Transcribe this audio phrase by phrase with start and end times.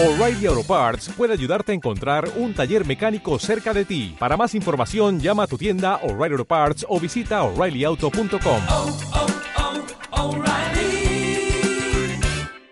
[0.00, 4.14] O'Reilly Auto Parts puede ayudarte a encontrar un taller mecánico cerca de ti.
[4.16, 8.62] Para más información, llama a tu tienda O'Reilly Auto Parts o visita oreillyauto.com.
[8.68, 8.96] oh,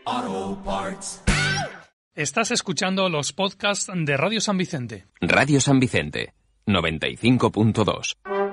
[0.06, 1.20] oh, Parts.
[2.14, 5.06] Estás escuchando los podcasts de Radio San Vicente.
[5.20, 6.32] Radio San Vicente,
[6.68, 8.45] 95.2.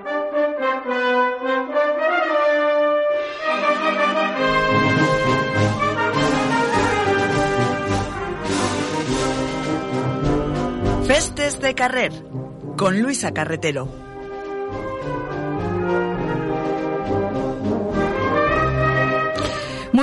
[11.44, 12.14] De Carrer
[12.78, 14.03] con Luisa Carretero.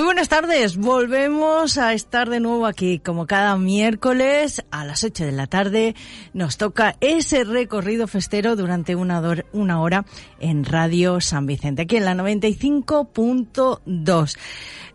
[0.01, 5.27] Muy buenas tardes, volvemos a estar de nuevo aquí como cada miércoles a las 8
[5.27, 5.95] de la tarde.
[6.33, 9.21] Nos toca ese recorrido festero durante una,
[9.53, 10.07] una hora
[10.39, 14.39] en Radio San Vicente, aquí en la 95.2.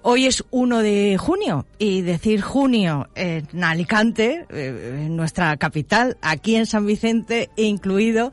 [0.07, 6.55] Hoy es 1 de junio y decir junio en Alicante, eh, en nuestra capital, aquí
[6.55, 8.31] en San Vicente incluido,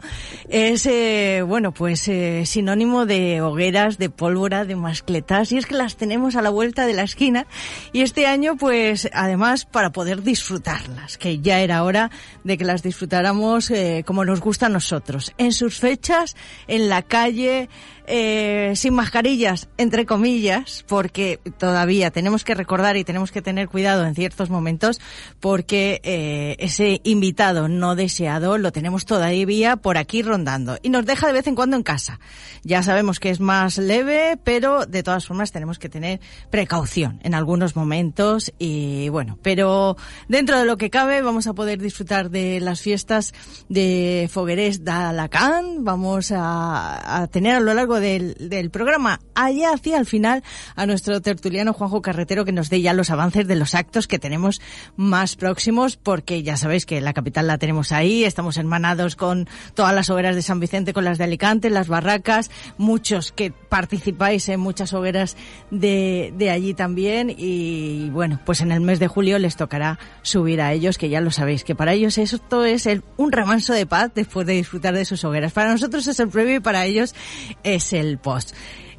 [0.51, 5.75] es, eh, bueno, pues eh, sinónimo de hogueras, de pólvora, de mascletas y es que
[5.75, 7.47] las tenemos a la vuelta de la esquina.
[7.93, 12.11] Y este año pues además para poder disfrutarlas, que ya era hora
[12.45, 16.37] de que las disfrutáramos eh, como nos gusta a nosotros, en sus fechas,
[16.69, 17.69] en la calle,
[18.07, 24.05] eh, sin mascarillas, entre comillas, porque todavía tenemos que recordar y tenemos que tener cuidado
[24.05, 25.01] en ciertos momentos,
[25.41, 31.27] porque eh, ese invitado no deseado lo tenemos todavía por aquí rondando y nos deja
[31.27, 32.19] de vez en cuando en casa.
[32.65, 37.35] Ya sabemos que es más leve, pero de todas formas tenemos que tener precaución en
[37.35, 39.97] algunos momentos y bueno, pero
[40.29, 43.33] dentro de lo que cabe vamos a poder disfrutar de las fiestas
[43.69, 49.21] de Foguerés de Alacán, vamos a, a tener a lo largo del, programa.
[49.35, 50.43] Allá hacia el final
[50.77, 54.19] a nuestro tertuliano Juanjo Carretero que nos dé ya los avances de los actos que
[54.19, 54.61] tenemos
[54.97, 59.95] más próximos porque ya sabéis que la capital la tenemos ahí, estamos hermanados con todas
[59.95, 64.61] las hogueras de San Vicente, con las de Alicante, las barracas, muchos que participáis en
[64.61, 65.37] muchas hogueras
[65.71, 67.35] de, de allí también.
[67.37, 71.21] Y bueno, pues en el mes de julio les tocará subir a ellos que ya
[71.21, 75.05] lo sabéis, que para ellos esto es un remanso de paz después de disfrutar de
[75.05, 75.53] sus hogueras.
[75.53, 77.15] Para nosotros es el previo y para ellos
[77.63, 78.55] es el post.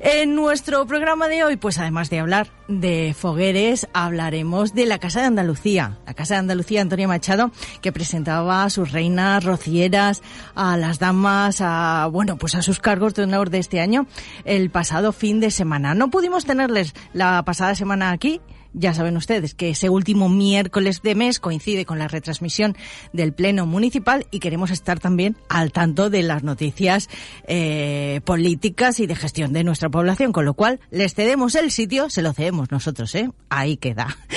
[0.05, 5.21] En nuestro programa de hoy, pues además de hablar de fogueres, hablaremos de la Casa
[5.21, 5.97] de Andalucía.
[6.05, 7.51] La Casa de Andalucía, Antonio Machado,
[7.81, 10.21] que presentaba a sus reinas rocieras,
[10.55, 14.05] a las damas, a, bueno, pues a sus cargos de honor de este año,
[14.43, 15.95] el pasado fin de semana.
[15.95, 18.41] No pudimos tenerles la pasada semana aquí,
[18.73, 22.75] ya saben ustedes que ese último miércoles de mes coincide con la retransmisión
[23.13, 27.09] del Pleno Municipal y queremos estar también al tanto de las noticias
[27.47, 32.09] eh, políticas y de gestión de nuestra población, con lo cual les cedemos el sitio,
[32.09, 33.29] se lo cedemos nosotros, ¿eh?
[33.49, 34.17] Ahí queda.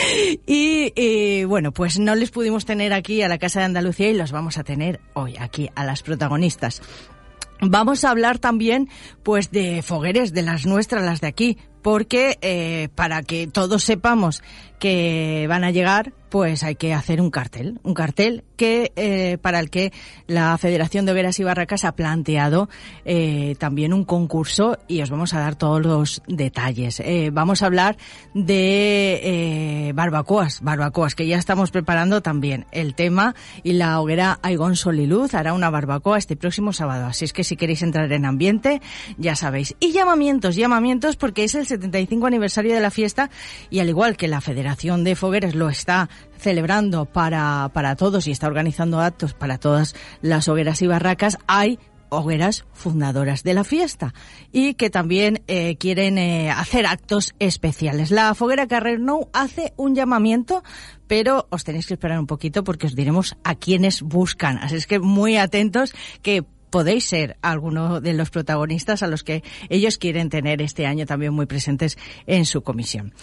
[0.46, 4.14] Y, y bueno, pues no les pudimos tener aquí a la Casa de Andalucía y
[4.14, 6.80] los vamos a tener hoy aquí a las protagonistas.
[7.60, 8.88] Vamos a hablar también,
[9.22, 14.42] pues, de fogueres, de las nuestras, las de aquí, porque eh, para que todos sepamos
[14.80, 19.60] que van a llegar, pues hay que hacer un cartel, un cartel que eh, para
[19.60, 19.92] el que
[20.26, 22.68] la Federación de Hogueras y Barracas ha planteado
[23.04, 27.00] eh, también un concurso y os vamos a dar todos los detalles.
[27.00, 27.96] Eh, vamos a hablar
[28.34, 34.76] de eh, barbacoas, barbacoas que ya estamos preparando también el tema y la hoguera Aigón
[34.76, 38.80] Soliluz hará una barbacoa este próximo sábado, así es que si queréis entrar en ambiente
[39.18, 39.74] ya sabéis.
[39.80, 43.30] Y llamamientos, llamamientos porque es el 75 aniversario de la fiesta
[43.70, 48.30] y al igual que la Federación de Fogueras lo está celebrando para, para todos y
[48.30, 51.78] está organizando actos para todas las hogueras y barracas, hay
[52.08, 54.14] hogueras fundadoras de la fiesta
[54.52, 58.10] y que también eh, quieren eh, hacer actos especiales.
[58.10, 59.00] La Foguera Carrer
[59.32, 60.62] hace un llamamiento,
[61.06, 64.58] pero os tenéis que esperar un poquito porque os diremos a quienes buscan.
[64.58, 69.42] Así es que muy atentos que podéis ser alguno de los protagonistas a los que
[69.68, 73.14] ellos quieren tener este año también muy presentes en su comisión.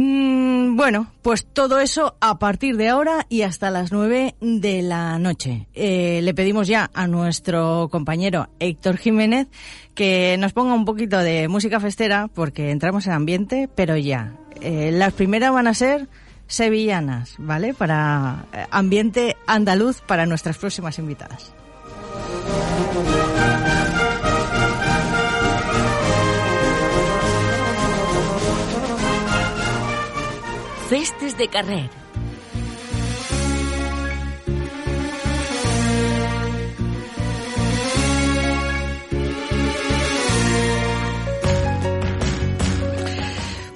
[0.00, 5.18] Mm, bueno, pues todo eso a partir de ahora y hasta las nueve de la
[5.18, 5.66] noche.
[5.74, 9.48] Eh, le pedimos ya a nuestro compañero Héctor Jiménez
[9.96, 14.34] que nos ponga un poquito de música festera porque entramos en ambiente, pero ya.
[14.60, 16.06] Eh, las primeras van a ser
[16.46, 17.74] sevillanas, ¿vale?
[17.74, 21.52] Para eh, ambiente andaluz para nuestras próximas invitadas.
[30.88, 31.90] Festes de Carrer.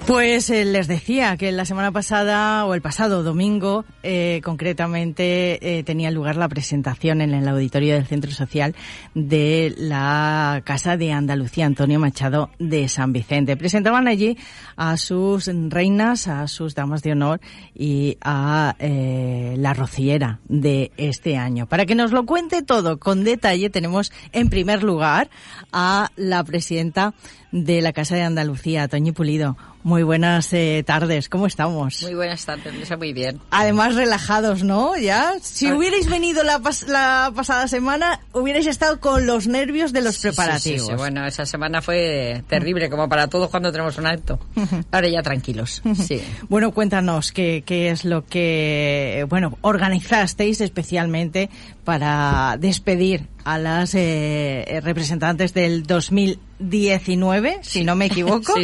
[0.07, 5.83] Pues eh, les decía que la semana pasada o el pasado domingo, eh, concretamente, eh,
[5.83, 8.75] tenía lugar la presentación en el auditorio del Centro Social
[9.15, 13.55] de la Casa de Andalucía Antonio Machado de San Vicente.
[13.55, 14.37] Presentaban allí
[14.75, 17.39] a sus reinas, a sus damas de honor
[17.73, 21.65] y a eh, la rociera de este año.
[21.65, 25.29] Para que nos lo cuente todo con detalle, tenemos en primer lugar
[25.71, 27.13] a la presidenta
[27.53, 29.55] de la Casa de Andalucía, Toñi Pulido.
[29.83, 32.01] Muy buenas eh, tardes, ¿cómo estamos?
[32.03, 33.41] Muy buenas tardes, Luisa, muy bien.
[33.51, 34.95] Además, relajados, ¿no?
[34.95, 35.75] Ya, si Ah.
[35.75, 40.21] hubierais venido la, pas- la pasada semana, hubierais estado con los nervios de los Sí,
[40.29, 40.81] preparativos.
[40.83, 44.39] sí, sí, Bueno, esa semana fue terrible, como para todos cuando tenemos un acto.
[44.91, 45.81] Ahora ya tranquilos.
[46.07, 46.21] Sí.
[46.47, 51.49] Bueno, cuéntanos qué, qué es lo que, bueno, organizasteis especialmente
[51.83, 58.53] para despedir a las eh, representantes del 2019, si no me equivoco,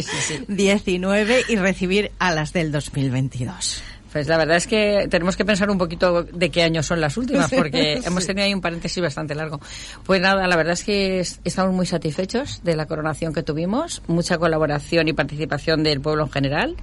[1.14, 1.26] sí, sí.
[1.26, 3.82] 19 y recibir a las del 2022.
[4.12, 7.16] Pues la verdad es que tenemos que pensar un poquito de qué años son las
[7.16, 9.60] últimas, porque hemos tenido ahí un paréntesis bastante largo.
[10.04, 14.02] Pues nada, la verdad es que es- estamos muy satisfechos de la coronación que tuvimos,
[14.08, 16.76] mucha colaboración y participación del pueblo en general.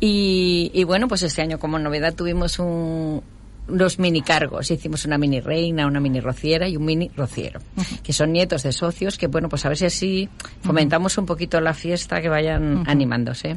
[0.00, 3.22] Y, y bueno, pues este año como novedad tuvimos un,
[3.68, 4.70] unos mini cargos.
[4.70, 7.60] Hicimos una mini reina, una mini rociera y un mini rociero,
[8.02, 10.28] que son nietos de socios, que bueno, pues a ver si así
[10.62, 13.56] fomentamos un poquito la fiesta, que vayan animándose.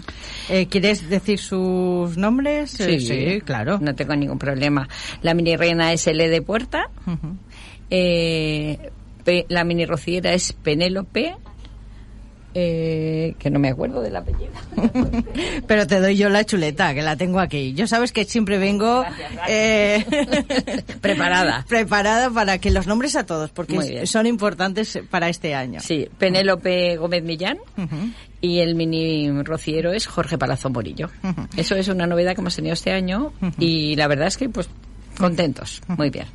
[0.49, 2.79] Eh, ¿Quieres decir sus nombres?
[2.79, 3.79] Eh, claro.
[3.79, 4.87] No tengo ningún problema.
[5.21, 6.89] La mini reina es L de Puerta.
[7.89, 8.91] Eh,
[9.47, 11.35] la mini rociera es Penélope.
[12.55, 14.51] Eh, que no me acuerdo del apellido.
[15.67, 17.73] Pero te doy yo la chuleta, que la tengo aquí.
[17.73, 19.05] Yo sabes que siempre vengo
[19.47, 20.03] eh,
[21.01, 21.63] Preparada.
[21.67, 25.79] preparada para que los nombres a todos, porque son importantes para este año.
[25.79, 27.59] Sí, Penélope Gómez Millán.
[28.41, 31.09] Y el mini rociero es Jorge Palazzo Morillo.
[31.55, 33.31] Eso es una novedad que hemos tenido este año.
[33.59, 34.69] Y la verdad es que, pues,
[35.17, 35.81] contentos.
[35.87, 36.25] Muy bien.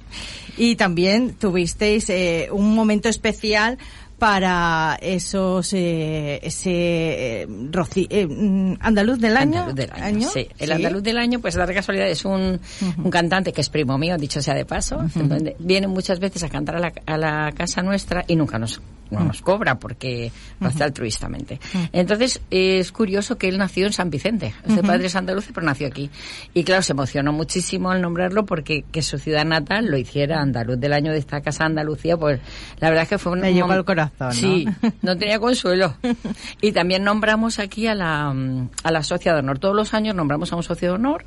[0.57, 3.79] Y también tuvisteis eh, un momento especial
[4.19, 6.71] para esos eh, ese
[7.43, 10.29] eh, roci- eh, mm, andaluz del año, Andaluz del año.
[10.29, 12.61] Sí, el andaluz del año, pues la casualidad, es un,
[13.03, 15.05] un cantante que es primo mío, dicho sea de paso.
[15.15, 18.81] donde Viene muchas veces a cantar a la, a la casa nuestra y nunca nos,
[19.11, 21.61] no nos cobra porque lo hace altruistamente.
[21.93, 24.55] Entonces, es curioso que él nació en San Vicente.
[24.67, 26.11] Es de padres andaluces, pero nació aquí.
[26.53, 30.79] Y claro, se emocionó muchísimo al nombrarlo porque que su ciudad natal lo hiciera andaluz
[30.81, 32.41] del año de esta casa Andalucía, pues
[32.81, 34.33] la verdad es que fue un Le llegó mom- al corazón, ¿no?
[34.33, 34.67] Sí,
[35.03, 35.95] no tenía consuelo.
[36.61, 38.35] Y también nombramos aquí a la,
[38.83, 39.59] a la socia de honor.
[39.59, 41.25] Todos los años nombramos a un socio de honor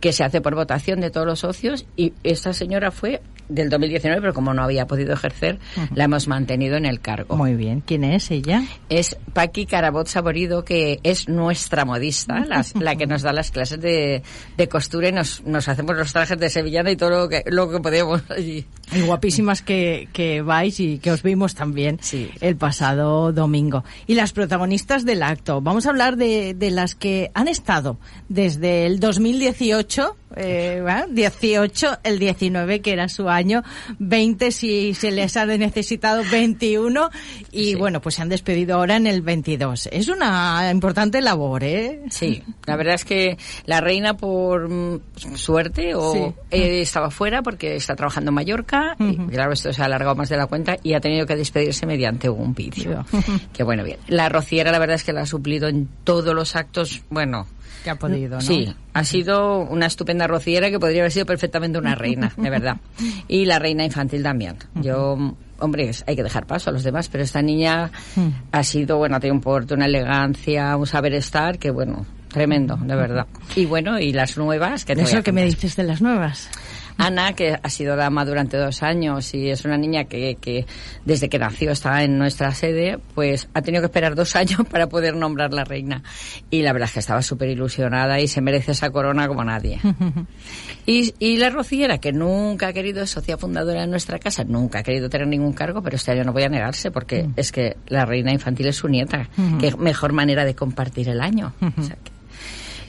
[0.00, 4.20] que se hace por votación de todos los socios y esta señora fue del 2019,
[4.20, 5.58] pero como no había podido ejercer,
[5.94, 7.36] la hemos mantenido en el cargo.
[7.36, 7.80] Muy bien.
[7.80, 8.62] ¿Quién es ella?
[8.88, 13.80] Es Paqui Carabot Saborido, que es nuestra modista, las- la que nos da las clases
[13.80, 14.22] de,
[14.56, 17.70] de costura y nos, nos hacemos los trajes de sevillana y todo lo que, lo
[17.70, 18.66] que podemos allí.
[18.92, 22.30] Y guapísimas que, que vais y que os vimos también Sí.
[22.40, 23.84] el pasado domingo.
[24.06, 25.60] Y las protagonistas del acto.
[25.60, 27.98] Vamos a hablar de, de las que han estado
[28.28, 31.06] desde el 2018, eh, ¿va?
[31.08, 33.62] 18, el 19 que era su año,
[33.98, 37.10] 20 si se les ha necesitado 21
[37.52, 37.74] y Sí.
[37.76, 39.88] bueno, pues se han despedido ahora en el 22.
[39.92, 42.02] Es una importante labor, ¿eh?
[42.10, 45.00] Sí, la verdad es que la reina por mm,
[45.36, 46.20] suerte o Sí.
[46.50, 50.28] eh, estaba fuera porque está trabajando en Mallorca y claro, esto se ha alargado más
[50.28, 53.04] de la cuenta y ha tenido que despedirse mediante un vídeo.
[53.52, 53.98] que bueno, bien.
[54.08, 57.46] La rociera la verdad es que la ha suplido en todos los actos, bueno,
[57.82, 58.40] Que ha podido, ¿no?
[58.40, 62.76] Sí, ha sido una estupenda rociera que podría haber sido perfectamente una reina, de verdad.
[63.28, 64.56] Y la reina infantil también.
[64.74, 65.16] Yo,
[65.58, 67.90] hombre, hay que dejar paso a los demás, pero esta niña
[68.52, 72.96] ha sido, bueno, tiene un porte, una elegancia, un saber estar, que bueno, tremendo, de
[72.96, 73.26] verdad.
[73.54, 76.02] Y bueno, y las nuevas, que te voy Eso a que me dices de las
[76.02, 76.50] nuevas.
[76.96, 80.64] Ana, que ha sido dama durante dos años y es una niña que, que
[81.04, 84.88] desde que nació está en nuestra sede, pues ha tenido que esperar dos años para
[84.88, 86.02] poder nombrar la reina.
[86.50, 89.80] Y la verdad es que estaba súper ilusionada y se merece esa corona como nadie.
[90.86, 94.80] y, y la rociera, que nunca ha querido, es socia fundadora de nuestra casa, nunca
[94.80, 97.76] ha querido tener ningún cargo, pero este año no voy a negarse porque es que
[97.88, 99.28] la reina infantil es su nieta.
[99.58, 101.52] Qué mejor manera de compartir el año.
[101.60, 102.12] O sea que-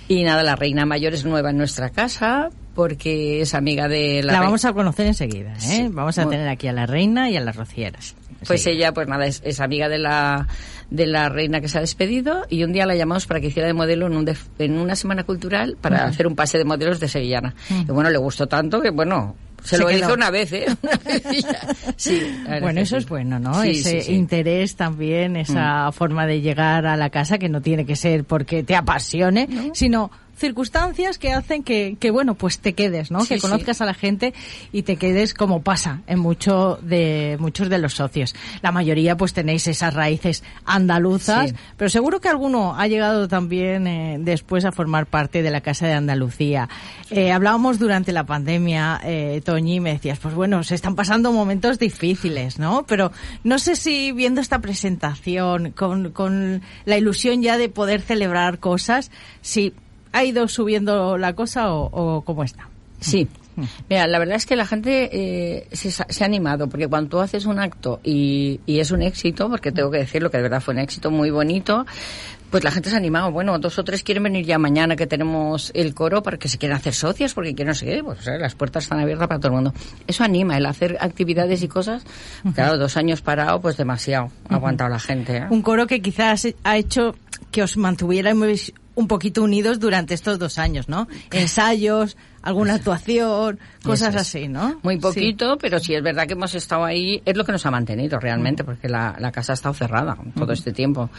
[0.08, 4.34] y nada, la reina mayor es nueva en nuestra casa porque es amiga de la,
[4.34, 5.60] La, vamos a conocer enseguida, ¿eh?
[5.60, 5.88] Sí.
[5.92, 8.16] Vamos a tener aquí a la reina y a las rocieras.
[8.46, 8.72] Pues Sí.
[8.72, 10.48] ella, pues nada, es, es amiga de la,
[10.92, 13.66] de la reina que se ha despedido y un día la llamamos para que hiciera
[13.68, 17.00] de modelo en, un def- en una semana cultural para hacer un pase de modelos
[17.00, 17.56] de sevillana.
[17.72, 19.98] Y bueno, le gustó tanto que bueno, Se, Se lo quedó.
[20.00, 20.66] hizo una vez, ¿eh?
[20.84, 21.24] Una vez.
[21.96, 22.22] Sí,
[22.62, 23.64] Bueno, eso es bueno, ¿no?
[23.64, 24.14] Sí, Ese sí, sí.
[24.14, 28.62] interés también, esa forma de llegar a la casa que no tiene que ser porque
[28.64, 33.22] te apasione, sino circunstancias que hacen que, que, bueno, pues te quedes, ¿no?
[33.22, 33.42] Sí, que sí.
[33.42, 34.34] conozcas a la gente
[34.72, 38.36] y te quedes como pasa en mucho de, muchos de los socios.
[38.62, 41.56] La mayoría pues tenéis esas raíces andaluzas, Sí.
[41.78, 45.88] pero seguro que alguno ha llegado también eh, después a formar parte de la Casa
[45.88, 46.70] de Andalucía.
[47.10, 51.80] Eh, hablábamos durante la pandemia, eh, Toñi, me decías, pues bueno, se están pasando momentos
[51.80, 52.86] difíciles, ¿no?
[52.88, 53.12] Pero
[53.44, 59.12] no sé si viendo esta presentación, con, con la ilusión ya de poder celebrar cosas,
[59.42, 59.74] si
[60.16, 62.70] ha ido subiendo la cosa o, o cómo está.
[63.02, 63.28] Sí.
[63.90, 67.46] Mira, la verdad es que la gente eh, se, ha animado, porque cuando tú haces
[67.46, 70.74] un acto y, y es un éxito, porque tengo que decirlo que de verdad fue
[70.74, 71.86] un éxito muy bonito,
[72.50, 73.32] pues la gente se ha animado.
[73.32, 76.58] Bueno, dos o tres quieren venir ya mañana que tenemos el coro para que se
[76.58, 79.50] quieran hacer socios, porque quieren no sé qué, pues las puertas están abiertas para todo
[79.50, 79.74] el mundo.
[80.08, 82.04] Eso anima, el hacer actividades y cosas.
[82.54, 85.38] Claro, dos años parado, pues demasiado ha aguantado la gente.
[85.38, 85.48] ¿eh?
[85.50, 87.16] Un coro que quizás ha hecho
[87.52, 91.08] que os mantuvierais un poquito unidos durante estos dos años, ¿no?
[91.32, 94.22] Ensayos, alguna actuación, cosas es.
[94.22, 94.80] así, ¿no?
[94.84, 95.02] Muy Sí.
[95.02, 98.20] poquito, pero sí es verdad que hemos estado ahí, es lo que nos ha mantenido
[98.20, 101.10] realmente, porque la, la casa ha estado cerrada todo este tiempo.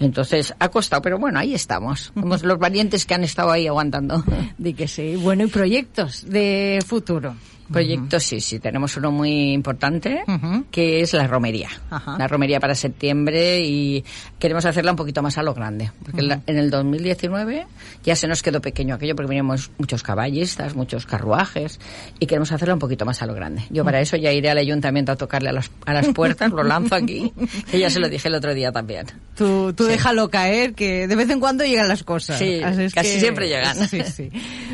[0.00, 2.12] Entonces, ha costado, pero bueno, ahí estamos.
[2.14, 4.24] Somos los valientes que han estado ahí aguantando.
[4.58, 5.16] Di que sí.
[5.16, 7.34] Bueno, y proyectos de futuro.
[7.72, 10.64] Proyectos, sí, sí, tenemos uno muy importante, Ujú.
[10.70, 11.68] que es la romería.
[11.90, 12.16] Ajá.
[12.18, 14.04] La romería para septiembre y
[14.38, 15.90] queremos hacerla un poquito más a lo grande.
[16.04, 17.66] Porque en la- en el 2019
[18.04, 21.80] ya se nos quedó pequeño aquello porque veníamos muchos caballistas, muchos carruajes
[22.20, 23.62] y queremos hacerla un poquito más a lo grande.
[23.70, 26.62] Yo para eso ya iré al ayuntamiento a tocarle a las, a las puertas, lo
[26.62, 27.32] lanzo aquí,
[27.70, 29.06] que ya se lo dije el otro día también.
[29.36, 32.38] Tú, tú déjalo caer, que de vez en cuando llegan las cosas.
[32.38, 33.76] Sí, Así es casi que- siempre llegan.
[33.88, 34.30] Sí, sí.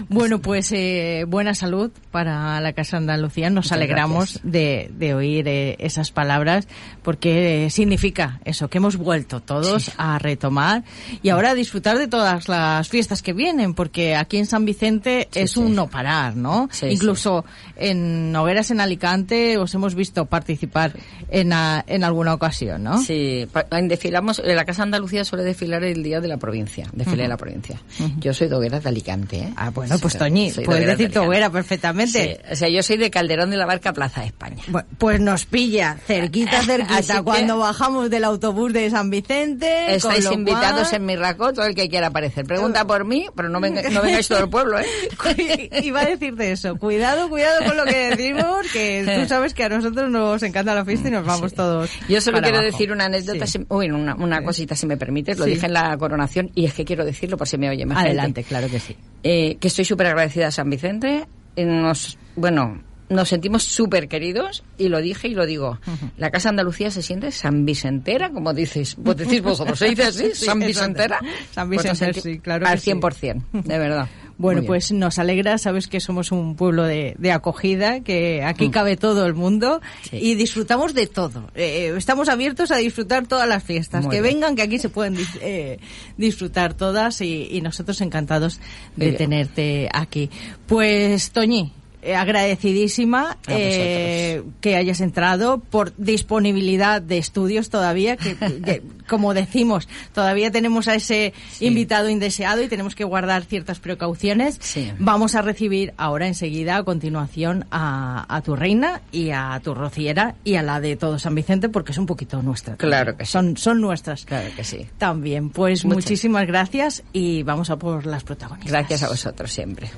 [0.09, 3.51] Bueno, pues eh, buena salud para la Casa Andalucía.
[3.51, 6.67] Nos Muchas alegramos de, de oír eh, esas palabras
[7.03, 9.93] porque eh, significa eso, que hemos vuelto todos Sí.
[9.97, 10.85] a retomar
[11.23, 15.29] y ahora a disfrutar de todas las fiestas que vienen, porque aquí en San Vicente
[15.31, 15.61] Sí, es sí.
[15.61, 16.69] un no parar, ¿no?
[16.83, 17.45] Incluso
[17.77, 20.93] en Nogueras en Alicante os hemos visto participar
[21.31, 22.99] en, a- en alguna ocasión, ¿no?
[23.03, 23.47] Sí,
[23.85, 27.37] desfilamos, en la Casa Andalucía suele desfilar el día de la provincia, desfile de la
[27.37, 27.81] provincia.
[28.19, 29.53] Yo soy de Hogueras de Alicante, ¿eh?
[29.57, 31.27] Ah, bueno, pues Toñi, de puedes de decir Alicante.
[31.29, 32.41] hoguera perfectamente.
[32.51, 34.63] O sea, yo soy de Calderón de la Barca, Plaza de España.
[34.69, 39.95] Bu- Pues nos pilla, cerquita, cerquita, cuando bajamos del autobús de San Vicente.
[39.95, 42.45] Estáis invitados cual- en mi racó, todo el que quiera aparecer.
[42.47, 44.87] Pregunta por mí, pero no, venga- no vengáis todo el pueblo, ¿eh?
[45.83, 46.77] Iba a decirte eso.
[46.77, 50.85] Cuidado, cuidado con lo que decimos, que tú sabes que a nosotros nos encanta la
[50.85, 51.91] fiesta y nos vamos todos.
[52.09, 52.73] Yo solo quiero abajo.
[52.73, 53.59] decir una anécdota, Sí.
[53.59, 55.53] si- uy, una, una cosita si me permites, lo Sí.
[55.53, 58.09] dije en la coronación y es que quiero decirlo por si me oye más gente.
[58.11, 58.97] Adelante, claro que sí.
[59.23, 61.27] Eh, que estoy súper agradecida a San Vicente.
[61.57, 65.79] Eh, Nos, bueno, nos sentimos súper queridos y lo dije y lo digo.
[66.17, 70.31] La Casa Andalucía se siente San Vicentera, como dices, vos decís vosotros, ¿se dice así?
[70.35, 71.21] Sí, San Vicentera.
[71.51, 72.91] San Pues nos Vicenter, senti- sí, claro Al que sí.
[72.93, 74.09] 100%, de verdad.
[74.39, 78.97] Bueno, pues nos alegra, sabes que somos un pueblo de, de acogida, que aquí cabe
[78.97, 80.09] todo el mundo Mm.
[80.09, 80.17] Sí.
[80.21, 81.49] y disfrutamos de todo.
[81.55, 84.35] Eh, estamos abiertos a disfrutar todas las fiestas, Muy que bien.
[84.37, 85.79] vengan, que aquí se pueden eh,
[86.17, 88.59] disfrutar todas y, y nosotros encantados
[88.97, 90.29] de tenerte aquí.
[90.67, 91.73] Pues, Toñi.
[92.03, 99.89] Eh, agradecidísima eh, que hayas entrado por disponibilidad de estudios todavía que, que, como decimos
[100.15, 101.67] todavía tenemos a ese Sí.
[101.67, 104.91] invitado indeseado y tenemos que guardar ciertas precauciones Sí.
[104.99, 110.35] vamos a recibir ahora enseguida a continuación a, a tu reina y a tu rociera
[110.45, 112.77] y a la de todo San Vicente porque es un poquito nuestra.
[112.77, 113.33] Claro que sí.
[113.33, 114.87] son son nuestras Claro que sí.
[114.99, 115.97] también pues Muchas.
[116.05, 119.89] muchísimas gracias y vamos a por las protagonistas Gracias a vosotros siempre.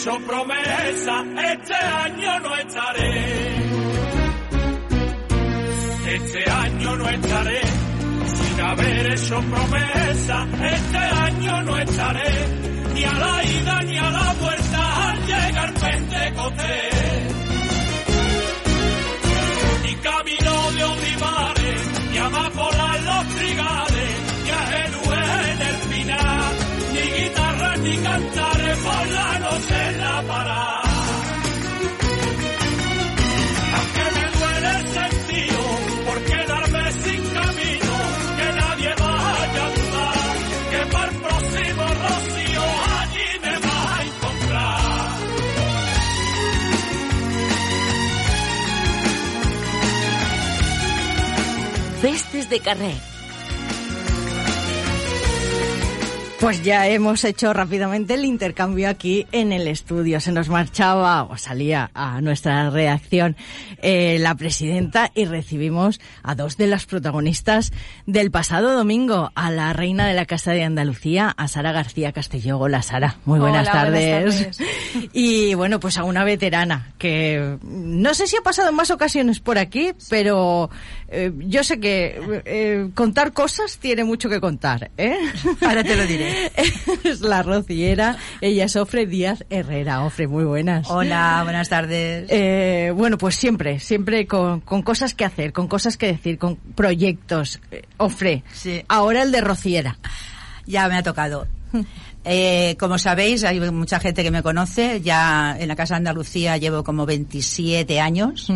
[0.00, 3.54] Hecho promesa, este año no estaré.
[6.14, 7.60] Este año no estaré.
[8.24, 12.48] Sin haber hecho promesa, este año no estaré.
[12.94, 17.34] Ni a la ida ni a la vuelta al llegar Pentecostés.
[19.82, 24.10] Ni camino de olivares, ni amapolas los trigales,
[24.44, 26.54] ni a en el final,
[26.94, 28.49] ni guitarras ni cantares
[52.00, 53.09] Festes de Carrer.
[56.40, 60.20] Pues ya hemos hecho rápidamente el intercambio aquí en el estudio.
[60.20, 63.36] Se nos marchaba o salía a nuestra reacción
[63.82, 67.72] eh, la presidenta y recibimos a dos de las protagonistas
[68.06, 72.58] del pasado domingo, a la reina de la Casa de Andalucía, a Sara García Castelló.
[72.58, 74.22] Hola Sara, muy buenas, Hola, tardes.
[74.24, 74.60] buenas tardes.
[75.12, 79.40] Y bueno, pues a una veterana que no sé si ha pasado en más ocasiones
[79.40, 80.70] por aquí, pero
[81.08, 84.90] eh, yo sé que eh, contar cosas tiene mucho que contar.
[84.96, 85.16] ¿eh?
[85.60, 86.29] Ahora te lo diré.
[87.04, 88.16] es la rociera.
[88.40, 90.04] Ella es Ofre Díaz Herrera.
[90.04, 90.88] Ofre, muy buenas.
[90.90, 92.26] Hola, buenas tardes.
[92.30, 96.56] Eh, bueno, pues siempre, siempre con, con cosas que hacer, con cosas que decir, con
[96.56, 97.60] proyectos.
[97.70, 98.82] Eh, Ofre, Sí.
[98.88, 99.98] ahora el de rociera.
[100.66, 101.46] Ya me ha tocado.
[102.22, 105.00] Eh, como sabéis, hay mucha gente que me conoce.
[105.00, 108.52] Ya en la Casa de Andalucía llevo como 27 años.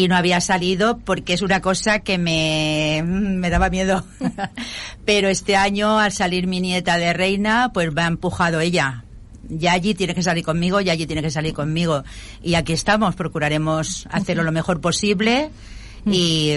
[0.00, 4.02] Y no había salido porque es una cosa que me, me daba miedo.
[5.04, 9.04] Pero este año, al salir mi nieta de reina, pues me ha empujado ella.
[9.50, 12.02] Ya allí tiene que salir conmigo, ya allí tiene que salir conmigo.
[12.42, 15.50] Y aquí estamos, procuraremos hacerlo lo mejor posible.
[16.06, 16.54] Y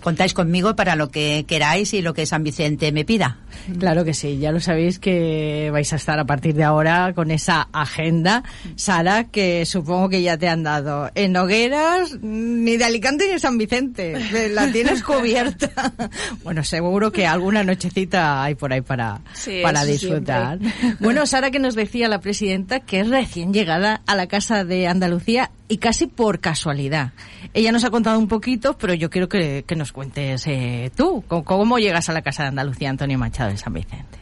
[0.00, 3.38] contáis conmigo para lo que queráis y lo que San Vicente me pida.
[3.78, 7.30] Claro que sí, ya lo sabéis que vais a estar a partir de ahora con
[7.30, 8.42] esa agenda.
[8.76, 13.38] Sara, que supongo que ya te han dado en hogueras, ni de Alicante ni de
[13.38, 14.50] San Vicente.
[14.50, 15.70] La tienes cubierta.
[16.42, 20.58] Bueno, seguro que alguna nochecita hay por ahí para, Sí, para disfrutar.
[21.00, 24.86] Bueno, Sara, que nos decía la presidenta que es recién llegada a la Casa de
[24.86, 27.12] Andalucía y casi por casualidad.
[27.54, 31.24] Ella nos ha contado un poquito, pero yo quiero que, que nos cuentes eh, tú,
[31.28, 34.18] ¿cómo, cómo llegas a la Casa de Andalucía, Antonio Machado de San Vicente.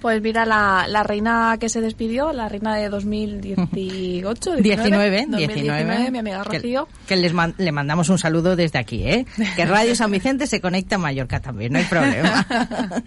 [0.00, 6.18] Pues mira, la, la reina que se despidió, la reina de 2018, 19, 2019, mi
[6.18, 6.88] amiga Que- Rocío.
[7.06, 9.24] Que, les man- le mandamos un saludo desde aquí, ¿eh?
[9.56, 12.46] Que Radio San Vicente se conecta a Mallorca también, no hay problema.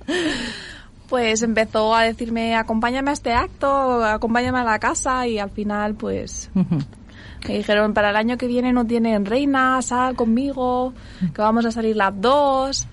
[1.10, 5.96] Pues empezó a decirme, acompáñame a este acto, acompáñame a la casa y al final
[5.96, 6.50] pues
[7.48, 10.94] me dijeron, para el año que viene no tienen reina, sal conmigo,
[11.34, 12.88] que vamos a salir las dos.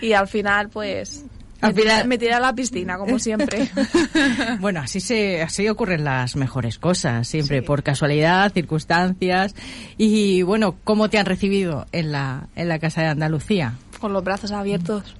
[0.00, 1.24] y al final pues
[1.60, 3.68] Al final- me tiré a la piscina, como siempre.
[4.60, 9.54] bueno, así se así ocurren las mejores cosas, siempre por casualidad, circunstancias.
[9.96, 13.74] Y bueno, ¿cómo te han recibido en la, en la Casa de Andalucía?
[14.00, 15.16] Con los brazos abiertos.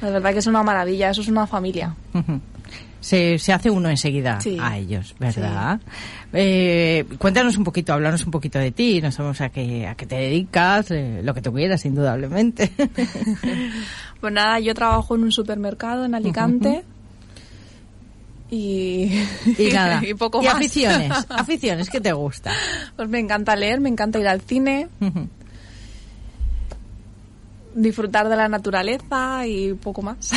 [0.00, 1.94] La verdad que es una maravilla, eso es una familia.
[3.02, 4.56] Se, se hace uno enseguida Sí.
[4.58, 5.80] a ellos, ¿verdad?
[6.32, 10.06] Eh, cuéntanos un poquito, háblanos un poquito de ti, no sabemos a qué, a qué
[10.06, 12.72] te dedicas, eh, lo que tú quieras, indudablemente.
[14.20, 16.84] Pues nada, yo trabajo en un supermercado en Alicante.
[18.50, 19.10] Y,
[19.58, 20.00] Y nada.
[20.08, 20.54] y poco ¿Y más.
[20.54, 21.10] aficiones?
[21.28, 21.90] ¿Aficiones?
[21.90, 22.52] ¿Qué te gusta?
[22.94, 24.86] Pues me encanta leer, me encanta ir al cine.
[27.74, 30.30] Disfrutar de la naturaleza y poco más.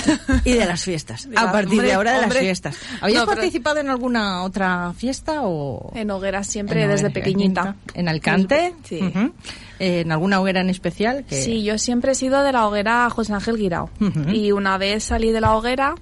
[0.44, 1.28] Y de las fiestas.
[1.36, 2.36] A partir de ahora de hombre.
[2.36, 2.78] las fiestas.
[3.02, 5.92] ¿Habías No, participado en alguna otra fiesta o...?
[5.96, 7.76] En hogueras siempre, en desde hoguera- pequeñita.
[7.94, 8.74] ¿En Alicante?
[8.84, 9.00] Sí.
[9.80, 11.26] Eh, ¿En alguna hoguera en especial?
[11.26, 11.42] Que...
[11.42, 13.90] Sí, yo siempre he sido de la hoguera José Ángel Guirao.
[14.32, 15.96] Y una vez salí de la hoguera,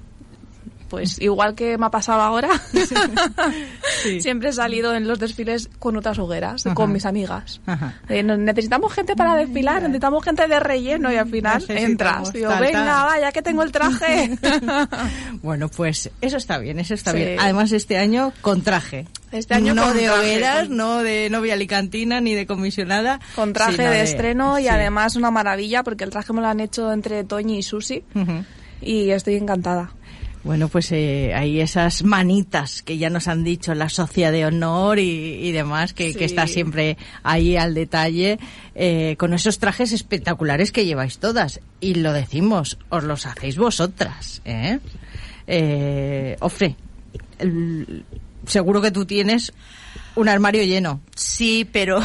[0.94, 2.50] pues igual que me ha pasado ahora,
[4.20, 6.76] siempre he salido en los desfiles con otras hogueras, Ajá.
[6.76, 7.62] con mis amigas.
[8.10, 12.34] Eh, necesitamos gente para desfilar, necesitamos gente de relleno y al final Necesitamos entras.
[12.34, 13.06] Digo, venga, tal".
[13.08, 14.38] vaya que tengo el traje.
[15.42, 17.18] Bueno, pues eso está bien, eso está Sí.
[17.18, 17.40] bien.
[17.40, 19.08] Además, este año con traje.
[19.32, 23.20] Este año no de hogueras, no de novia alicantina, ni de comisionada.
[23.36, 24.68] con traje de, estreno y sí.
[24.70, 28.04] además una maravilla porque el traje me lo han hecho entre Toñi y Susi
[28.80, 29.92] y estoy encantada.
[30.44, 35.00] Bueno, pues eh, hay esas manitas que ya nos han dicho la socia de honor
[35.00, 35.04] y,
[35.42, 36.20] y demás, que, Sí.
[36.20, 38.40] que está siempre ahí al detalle,
[38.76, 41.62] eh, con esos trajes espectaculares que lleváis todas.
[41.80, 44.42] Y lo decimos, os los hacéis vosotras.
[44.44, 44.80] ¿eh?
[45.48, 46.76] Eh, Ofre,
[47.40, 48.04] el-
[48.46, 49.54] seguro que tú tienes
[50.16, 51.02] un armario lleno.
[51.16, 52.02] Sí, pero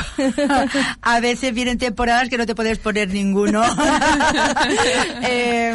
[1.03, 3.63] a veces vienen temporadas que no te puedes poner ninguno.
[5.31, 5.75] Eh,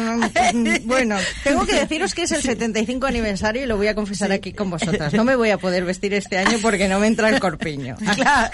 [0.84, 4.52] bueno, tengo que deciros que es el 75 aniversario y lo voy a confesar aquí
[4.52, 5.12] con vosotras.
[5.12, 7.96] No me voy a poder vestir este año porque no me entra el corpiño.
[8.14, 8.50] Claro.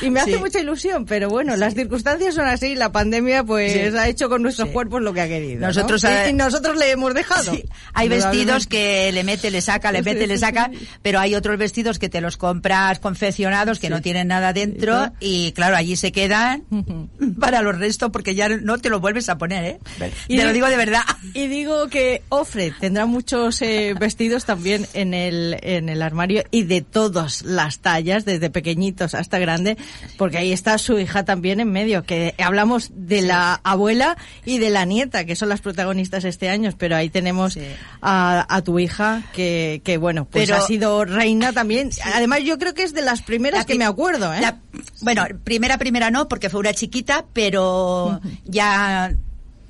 [0.00, 0.38] Y me hace Sí.
[0.38, 2.74] mucha ilusión, pero bueno, las circunstancias son así.
[2.74, 3.96] La pandemia pues Sí.
[3.96, 5.60] ha hecho con nuestros cuerpos lo que ha querido.
[5.60, 5.66] ¿no?
[5.68, 7.52] Nosotros, y, nosotros le hemos dejado.
[7.52, 10.70] Sí, Hay vestidos que le mete, le saca, le mete, le saca,
[11.02, 15.12] pero hay otros vestidos que te los compras más confeccionados que no tienen nada dentro
[15.20, 16.64] y claro, allí se quedan
[17.40, 19.78] para los restos porque ya no te lo vuelves a poner, ¿eh?
[20.26, 21.02] Y te lo di- digo de verdad.
[21.34, 26.64] Y digo que Ofre tendrá muchos eh, vestidos también en el, en el armario y
[26.64, 29.76] de todas las tallas, desde pequeñitos hasta grande,
[30.18, 34.70] porque ahí está su hija también en medio, que hablamos de la abuela y de
[34.70, 37.60] la nieta, que son las protagonistas este año, pero ahí tenemos Sí.
[38.02, 41.90] a, a tu hija, que, que bueno, pues Pero- ha sido reina también.
[42.14, 44.40] Además, yo creo que es de las primeras La que me acuerdo, ¿eh?
[44.40, 44.58] la-
[45.02, 49.12] bueno, primera, primera no, porque fue una chiquita, pero ya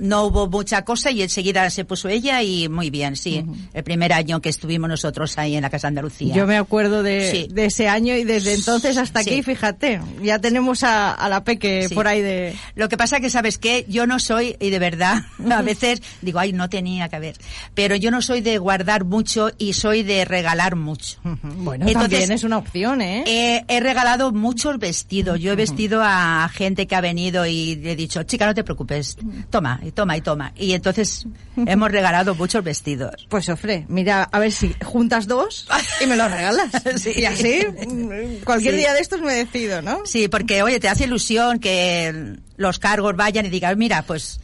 [0.00, 3.44] no hubo mucha cosa y enseguida se puso ella y muy bien, sí.
[3.72, 6.34] El primer año que estuvimos nosotros ahí en la Casa Andalucía.
[6.34, 7.48] Yo me acuerdo de, Sí.
[7.52, 9.30] de ese año y desde entonces hasta Sí.
[9.30, 11.94] aquí, fíjate, ya tenemos a, a la Peque Sí.
[11.94, 12.54] por ahí de...
[12.74, 13.84] Lo que pasa que, ¿sabes qué?
[13.88, 17.36] Yo no soy, y de verdad, a veces digo, ay, no tenía que haber.
[17.74, 21.18] Pero yo no soy de guardar mucho y soy de regalar mucho.
[21.22, 23.24] Bueno, Entonces, también es una opción, ¿eh?
[23.26, 25.38] He, he regalado muchos vestidos.
[25.40, 28.64] Yo he vestido a gente que ha venido y le he dicho, chica, no te
[28.64, 29.16] preocupes,
[29.50, 30.52] toma, y toma, y toma.
[30.56, 31.26] Y entonces
[31.66, 33.26] hemos regalado muchos vestidos.
[33.28, 35.66] Pues Ofre, mira, a ver si juntas dos
[36.00, 36.70] y me los regalas.
[36.96, 37.12] Sí.
[37.16, 38.80] Y así, mm, cualquier Sí.
[38.80, 40.00] día de estos me decido, ¿no?
[40.04, 44.38] Sí, porque, oye, te hace ilusión que los cargos vayan y digan, mira, pues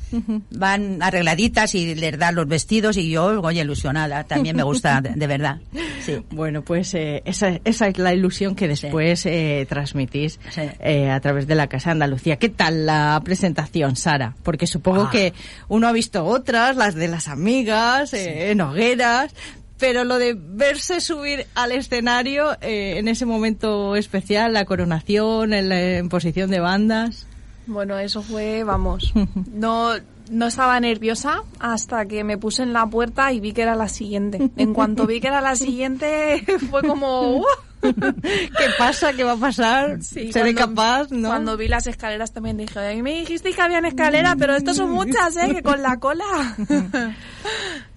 [0.50, 4.24] van arregladitas y les dan los vestidos y yo, oye, ilusionada.
[4.24, 5.58] También me gusta, de, de verdad.
[6.00, 6.22] Sí.
[6.30, 10.62] Bueno, pues eh, esa, esa es la ilusión que después eh, transmitís Sí.
[10.80, 12.36] eh, a través de la Casa Andalucía.
[12.36, 14.34] ¿Qué tal la presentación, Sara?
[14.42, 15.10] Porque supongo Ah.
[15.12, 15.34] que
[15.68, 19.34] uno ha visto otras, las de las amigas, eh, en hogueras,
[19.78, 25.68] pero lo de verse subir al escenario eh, en ese momento especial, la coronación, en
[25.68, 27.26] la imposición de bandas.
[27.66, 29.12] Bueno, eso fue, vamos,
[29.52, 29.90] no,
[30.30, 33.88] no estaba nerviosa hasta que me puse en la puerta y vi que era la
[33.88, 34.50] siguiente.
[34.56, 37.38] En cuanto vi que era la siguiente, fue como...
[37.38, 37.44] ¡uh!
[37.82, 39.12] ¿Qué pasa?
[39.12, 40.02] ¿Qué va a pasar?
[40.02, 41.10] Sí, ¿Seré cuando- capaz?
[41.12, 41.28] ¿no?
[41.28, 44.90] Cuando vi las escaleras también dije, "Ay, me dijisteis que habían escaleras, pero estos son
[44.90, 45.54] muchas, ¿eh?
[45.54, 46.24] Que con la cola.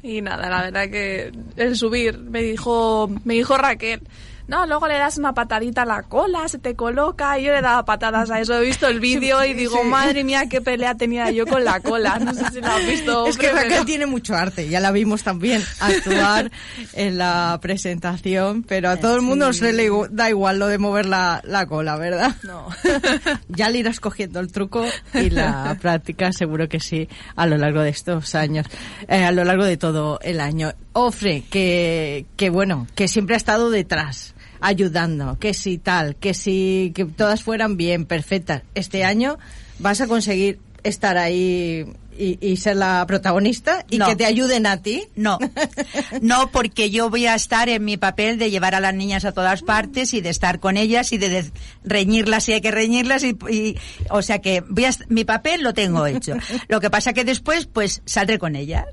[0.03, 4.01] y nada, la verdad que el subir, me dijo, me dijo Raquel,
[4.49, 7.61] no, luego le das una patadita a la cola, se te coloca, y yo le
[7.61, 11.29] daba patadas a eso, he visto el vídeo y digo, madre mía, qué pelea tenía
[11.29, 13.27] yo con la cola, no sé si lo has visto.
[13.27, 16.49] Es que Raquel pero- tiene mucho arte, ya la vimos también actuar
[16.93, 21.05] en la presentación, pero a todo el mundo se le da igual lo de mover
[21.05, 22.35] la, la cola, ¿verdad?
[22.41, 22.69] No.
[23.49, 24.83] ya le irás cogiendo el truco
[25.13, 28.65] y la práctica seguro que sí a lo largo de estos años,
[29.07, 30.73] eh, a lo largo de todo el año.
[30.93, 36.91] Ofre, que, que bueno, que siempre ha estado detrás ayudando, que si tal, que si
[36.95, 38.63] que todas fueran bien, perfectas.
[38.75, 39.37] Este año
[39.79, 41.85] vas a conseguir estar ahí
[42.17, 44.05] y, y ser la protagonista y No.
[44.07, 45.03] que te ayuden a ti.
[45.15, 45.37] No,
[46.21, 49.31] no porque yo voy a estar en mi papel de llevar a las niñas a
[49.31, 51.51] todas partes y de estar con ellas y de, de
[51.83, 53.77] reñirlas si hay que reñirlas y, y-
[54.09, 56.35] o sea que voy a, mi papel lo tengo hecho.
[56.67, 58.85] Lo que pasa que después pues saldré con ellas.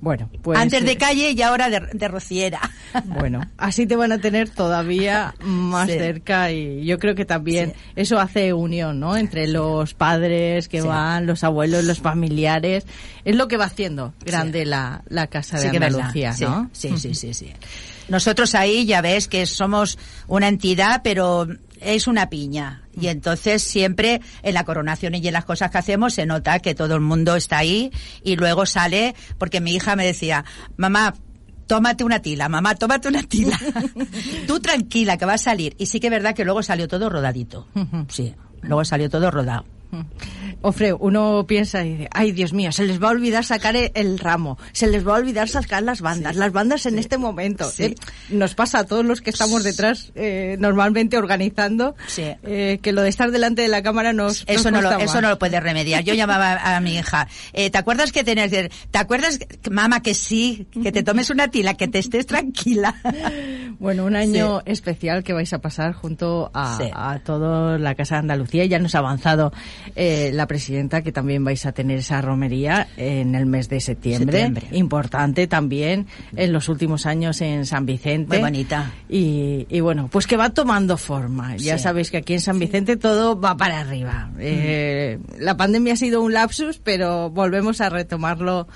[0.00, 2.60] Bueno, pues Antes de calle y ahora de, de rociera.
[3.04, 5.98] Bueno, así te van a tener todavía más Sí.
[5.98, 9.16] cerca y yo creo que también eso hace unión, ¿no?
[9.16, 10.86] Entre los padres que Sí.
[10.86, 12.86] van, los abuelos, los familiares.
[13.24, 15.68] Es lo que va haciendo grande la, la Casa de.
[15.68, 16.70] Andalucía, Sí, ¿no?
[16.72, 17.52] Sí, sí, sí, sí.
[18.08, 21.46] Nosotros ahí ya ves que somos una entidad, pero
[21.80, 22.82] es una piña.
[22.98, 26.74] Y entonces siempre en la coronación y en las cosas que hacemos se nota que
[26.74, 27.90] todo el mundo está ahí
[28.22, 30.44] y luego sale, porque mi hija me decía,
[30.76, 31.14] mamá,
[31.66, 33.58] tómate una tila, mamá, tómate una tila.
[34.46, 35.76] Tú tranquila que va a salir.
[35.78, 37.68] Y sí que es verdad que luego salió todo rodadito.
[38.08, 39.64] Sí, luego salió todo rodado.
[40.60, 43.92] Ofre, uno piensa y dice, ay Dios mío, se les va a olvidar sacar e-
[43.94, 47.64] el ramo, se les va a olvidar sacar las bandas, las bandas en este momento.
[47.70, 47.84] Sí.
[47.84, 47.94] Eh,
[48.30, 52.24] nos pasa a todos los que estamos detrás eh, normalmente organizando Sí.
[52.42, 54.44] eh, que lo de estar delante de la cámara nos...
[54.48, 55.22] Eso nos no, lo, eso más.
[55.22, 56.02] no lo puedes remediar.
[56.02, 59.38] Yo llamaba a mi hija, eh, ¿te acuerdas que tenías que, te acuerdas,
[59.70, 62.94] mamá, que sí, que te tomes una tila, que te estés tranquila?
[63.78, 66.78] Bueno, un año especial que vais a pasar junto a,
[67.12, 68.64] a toda la Casa de Andalucía.
[68.64, 69.52] Ya nos ha avanzado
[69.96, 74.40] eh, la presidenta que también vais a tener esa romería en el mes de septiembre.
[74.40, 74.68] Septiembre.
[74.76, 78.36] Importante también en los últimos años en San Vicente.
[78.36, 78.92] Muy bonita.
[79.08, 81.56] Y, y bueno, pues que va tomando forma.
[81.56, 84.30] Ya sabéis que aquí en San Vicente todo va para arriba.
[84.38, 88.68] Eh, la pandemia ha sido un lapsus, pero volvemos a retomarlo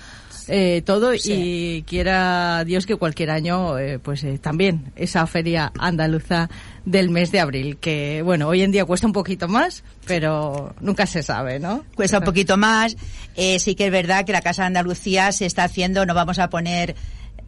[0.48, 1.32] eh, todo Sí.
[1.34, 6.50] y quiera Dios que cualquier año eh, pues eh, también esa feria andaluza
[6.84, 11.06] del mes de abril que bueno hoy en día cuesta un poquito más pero nunca
[11.06, 12.96] se sabe no Cuesta un poquito más.
[13.36, 16.38] Eh, sí que es verdad que la Casa de Andalucía se está haciendo, no vamos
[16.38, 16.94] a poner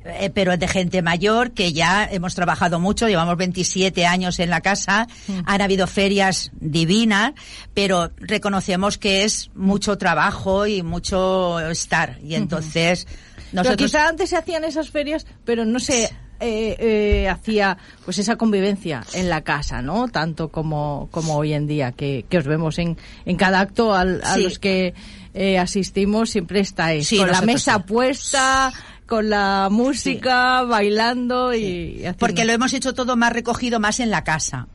[0.04, 4.60] eh, pero de gente mayor que ya hemos trabajado mucho, llevamos 27 años en la
[4.60, 5.08] casa,
[5.46, 7.32] han habido ferias divinas,
[7.72, 12.18] pero reconocemos que es mucho trabajo y mucho estar.
[12.22, 13.06] Y entonces
[13.52, 13.76] nosotros...
[13.76, 18.36] Pero quizá antes se hacían esas ferias, pero no se eh, eh, hacía pues esa
[18.36, 20.08] convivencia en la casa, ¿no?
[20.08, 24.20] Tanto como, como hoy en día, que, que os vemos en, en cada acto al-
[24.24, 24.42] a Sí.
[24.42, 24.94] los que
[25.34, 27.82] eh, asistimos, siempre estáis Sí, con la mesa sí.
[27.92, 28.72] puesta,
[29.06, 34.10] con la música, bailando y haciendo- Porque lo hemos hecho todo más recogido, más en
[34.10, 34.66] la casa.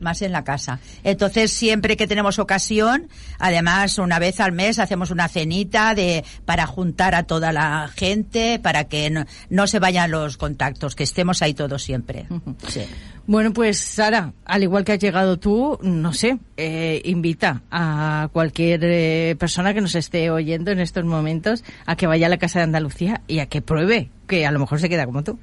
[0.00, 0.80] Más en la casa.
[1.02, 6.66] Entonces, siempre que tenemos ocasión, además, una vez al mes hacemos una cenita de, para
[6.66, 11.40] juntar a toda la gente, para que no, no se vayan los contactos, que estemos
[11.42, 12.26] ahí todos siempre.
[12.68, 12.82] Sí.
[13.30, 18.80] Bueno, pues Sara, al igual que has llegado tú, no sé, eh, invita a cualquier
[18.82, 22.58] eh, persona que nos esté oyendo en estos momentos a que vaya a la Casa
[22.58, 25.38] de Andalucía y a que pruebe, que a lo mejor se queda como tú.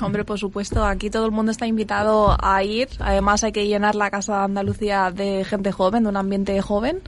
[0.00, 2.90] Hombre, por supuesto, aquí todo el mundo está invitado a ir.
[3.00, 7.00] Además, hay que llenar la Casa de Andalucía de gente joven, de un ambiente joven.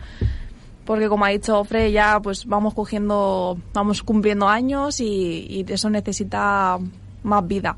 [0.84, 5.90] Porque, como ha dicho Ofre, ya pues vamos cogiendo, vamos cumpliendo años y, y eso
[5.90, 6.80] necesita
[7.22, 7.76] más vida.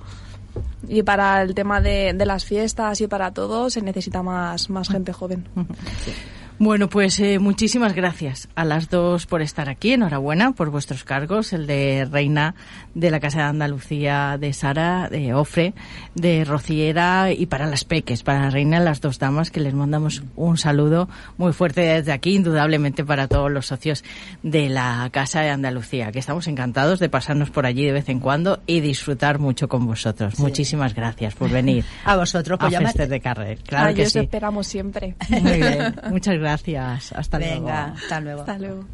[0.89, 4.89] Y para el tema de, de las fiestas y para todo se necesita más, más
[4.89, 5.45] gente joven.
[6.59, 9.93] Bueno, pues eh, muchísimas gracias a las dos por estar aquí.
[9.93, 12.55] Enhorabuena por vuestros cargos, el de Reina
[12.95, 15.75] de la Casa de Andalucía de Sara, de Ofre,
[16.15, 20.23] de Rociera y para las peques, para la Reina, las dos damas, que les mandamos
[20.35, 24.03] un saludo muy fuerte desde aquí, indudablemente para todos los socios
[24.43, 28.19] de la Casa de Andalucía, que estamos encantados de pasarnos por allí de vez en
[28.19, 30.39] cuando y disfrutar mucho con vosotros.
[30.39, 31.85] Muchísimas gracias por venir.
[32.07, 33.59] A vosotros, a pues llamar- de Carrer.
[33.59, 34.21] Claro Ahí que sí.
[34.21, 35.17] esperamos siempre.
[35.29, 35.95] Muy bien.
[36.11, 36.46] Muchas gracias.
[36.55, 37.99] Hasta Venga, luego.
[37.99, 38.41] hasta luego.
[38.43, 38.85] Hasta luego.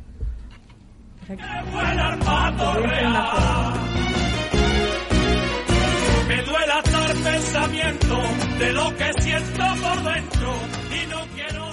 [6.28, 6.82] Me duele dar
[7.22, 8.22] pensamiento
[8.58, 10.54] de lo que siento por dentro
[10.90, 11.66] y no quiero.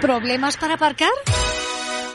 [0.00, 1.10] ¿Problemas para aparcar?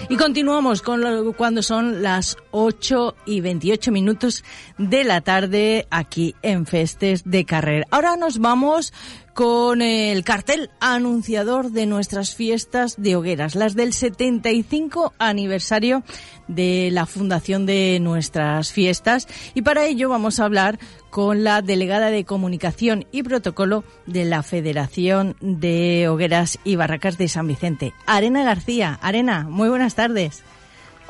[0.09, 4.45] Y continuamos con cuando son las 8 y 28 minutos
[4.79, 7.85] de la tarde aquí en Festes de Carrer.
[7.91, 8.93] Ahora nos vamos
[9.37, 16.03] con el cartel anunciador de nuestras fiestas de hogueras, las del 75 aniversario
[16.49, 19.29] de la fundación de nuestras fiestas.
[19.53, 20.79] Y para ello vamos a hablar
[21.11, 27.29] con la delegada de comunicación y protocolo de la Federación de Hogueras y Barracas de
[27.29, 28.99] San Vicente, Arena García.
[29.03, 30.45] Arena, muy buenas tardes.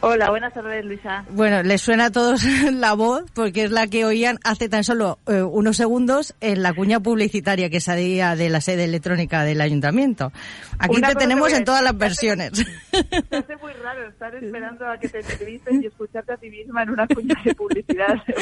[0.03, 1.25] Hola, buenas tardes, Luisa.
[1.31, 5.19] Bueno, les suena a todos la voz porque es la que oían hace tan solo
[5.27, 10.33] eh, unos segundos en la cuña publicitaria que salía de la sede electrónica del ayuntamiento.
[10.79, 12.53] Aquí Una te tenemos te en todas las versiones.
[12.53, 16.83] Se hace muy raro estar esperando a que te entrevisten y escucharte a ti misma
[16.83, 18.15] en una cuña de publicidad.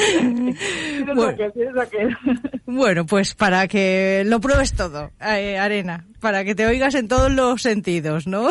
[2.65, 7.31] Bueno, pues para que lo pruebes todo, eh, Arena, para que te oigas en todos
[7.31, 8.49] los sentidos, ¿no?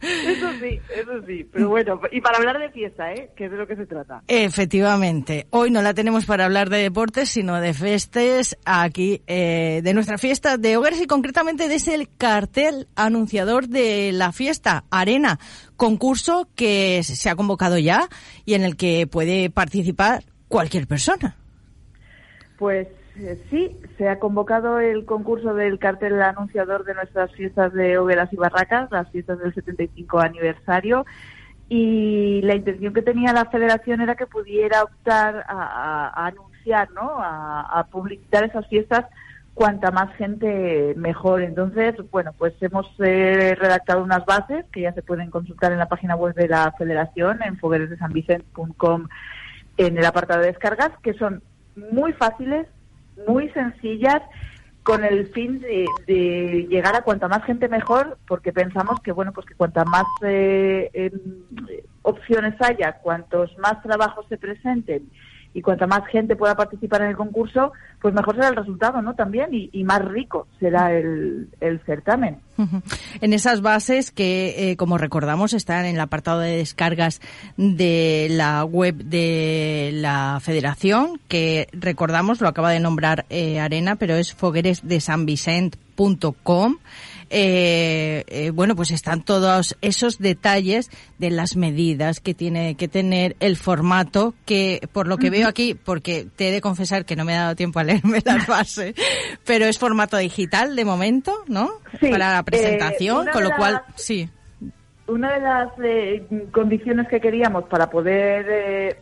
[0.00, 1.48] Eso sí, eso sí.
[1.52, 3.30] Pero bueno, y para hablar de fiesta, ¿eh?
[3.36, 4.22] Que es de lo que se trata.
[4.28, 5.46] Efectivamente.
[5.50, 10.18] Hoy no la tenemos para hablar de deportes, sino de festes aquí, eh, de nuestra
[10.18, 15.38] fiesta de hogares y concretamente de ese cartel anunciador de la fiesta, Arena,
[15.76, 18.08] concurso que se ha convocado ya
[18.44, 21.36] y en el que puede participar cualquier persona.
[22.58, 22.86] Pues
[23.50, 28.36] sí, se ha convocado el concurso del cartel anunciador de nuestras fiestas de hogueras y
[28.36, 31.04] barracas, las fiestas del 75 aniversario.
[31.68, 37.16] Y la intención que tenía la federación era que pudiera optar a, anunciar, ¿no?
[37.18, 39.06] A, publicitar esas fiestas
[39.54, 41.42] cuanta más gente mejor.
[41.42, 45.88] Entonces, bueno, pues hemos eh, redactado unas bases que ya se pueden consultar en la
[45.88, 49.08] página web de la federación, en fogueresdesanvicent.com,
[49.76, 51.42] en el apartado de descargas, que son
[51.76, 52.66] muy fáciles,
[53.26, 54.22] muy sencillas
[54.82, 59.46] con el fin de, llegar a cuanta más gente mejor, porque pensamos que bueno pues
[59.46, 61.12] que cuanta más eh, em,
[62.02, 65.08] opciones haya, cuantos más trabajos se presenten
[65.54, 69.14] y cuanta más gente pueda participar en el concurso, pues mejor será el resultado, ¿no?
[69.14, 71.48] También y, más rico será el,
[71.84, 72.38] certamen.
[73.20, 77.20] En esas bases que, eh, como recordamos, están en el apartado de descargas
[77.56, 84.16] de la web de la Federación, que recordamos, lo acaba de nombrar eh, Arena, pero
[84.16, 86.78] es fogueresdesanvicent.com
[87.34, 93.36] eh, eh, bueno, pues están todos esos detalles de las medidas que tiene que tener
[93.40, 97.24] el formato, que por lo que veo aquí, porque te he de confesar que no
[97.24, 98.94] me he dado tiempo a leerme las bases,
[99.46, 101.70] pero es formato digital de momento, ¿no?
[102.02, 104.28] Para la presentación, eh, con lo cual, sí.
[105.06, 108.98] Una de las eh, condiciones que queríamos para poder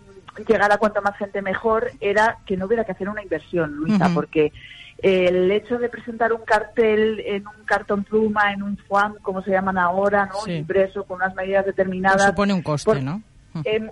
[0.46, 4.08] llegar a cuanta más gente mejor era que no hubiera que hacer una inversión, Luisa,
[4.14, 4.52] porque
[5.02, 9.50] el hecho de presentar un cartel en un cartón pluma, en un FUAM, como se
[9.50, 10.52] llaman ahora, ¿no?
[10.52, 12.26] impreso con unas medidas determinadas.
[12.26, 13.22] supone un coste, ¿no?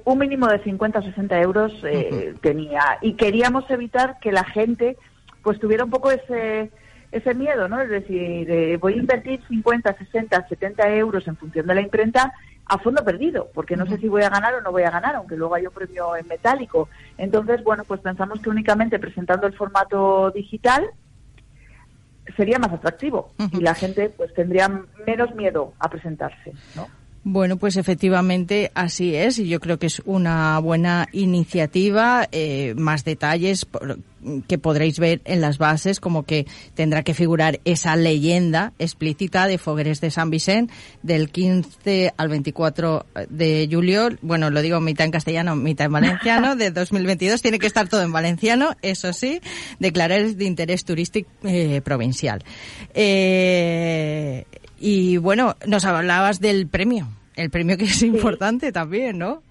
[0.04, 2.98] un mínimo de 50 o 60 euros eh, tenía.
[3.02, 4.96] Y queríamos evitar que la gente
[5.42, 6.70] pues tuviera un poco ese
[7.10, 7.80] ese miedo, ¿no?
[7.80, 12.32] Es decir, eh, voy a invertir 50, 60, 70 euros en función de la imprenta
[12.68, 15.16] a fondo perdido, porque no sé si voy a ganar o no voy a ganar,
[15.16, 16.88] aunque luego hay un premio en metálico.
[17.16, 20.90] Entonces, bueno, pues pensamos que únicamente presentando el formato digital
[22.36, 24.68] sería más atractivo y la gente pues tendría
[25.06, 26.88] menos miedo a presentarse, ¿no?
[27.30, 32.26] Bueno, pues efectivamente así es y yo creo que es una buena iniciativa.
[32.32, 33.66] Eh, más detalles
[34.46, 39.58] que podréis ver en las bases, como que tendrá que figurar esa leyenda explícita de
[39.58, 44.08] Fogueres de San Vicente del 15 al 24 de julio.
[44.22, 47.42] Bueno, lo digo mitad en castellano, mitad en valenciano, de 2022.
[47.42, 49.42] Tiene que estar todo en valenciano, eso sí,
[49.78, 52.42] declarar de interés turístico eh, provincial.
[52.94, 54.46] Eh,
[54.80, 57.08] y bueno, nos hablabas del premio,
[57.38, 59.42] el premio que es importante también, ¿no?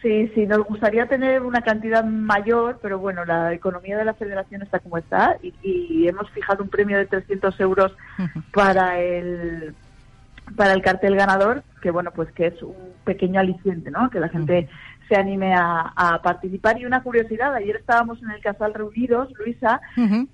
[0.00, 4.60] Sí, sí, nos gustaría tener una cantidad mayor, pero bueno, la economía de la federación
[4.60, 7.96] está como está y, hemos fijado un premio de 300 euros
[8.52, 9.74] para el
[10.56, 14.10] para el cartel ganador, que bueno, pues que es un pequeño aliciente, ¿no?
[14.10, 14.68] Que la gente
[15.08, 16.78] se anime a, participar.
[16.80, 19.80] Y una curiosidad, ayer estábamos en el Casal reunidos, Luisa,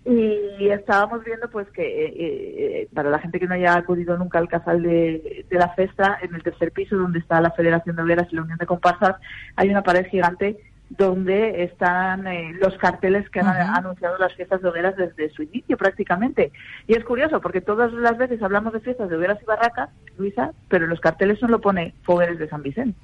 [0.05, 4.39] y estábamos viendo pues que eh, eh, para la gente que no haya acudido nunca
[4.39, 8.03] al Casal de, de, la Festa, en el tercer piso donde está la Federación de
[8.03, 9.17] Obreras y la Unión de Comparsas,
[9.57, 10.59] hay una pared gigante
[10.91, 15.77] donde están eh, los carteles que han anunciado las fiestas de hogueras desde su inicio
[15.77, 16.51] prácticamente.
[16.89, 20.53] Y es curioso porque todas las veces hablamos de fiestas de hogueras y barracas, Luisa,
[20.69, 22.99] pero en los carteles solo pone Fogueres de San Vicente.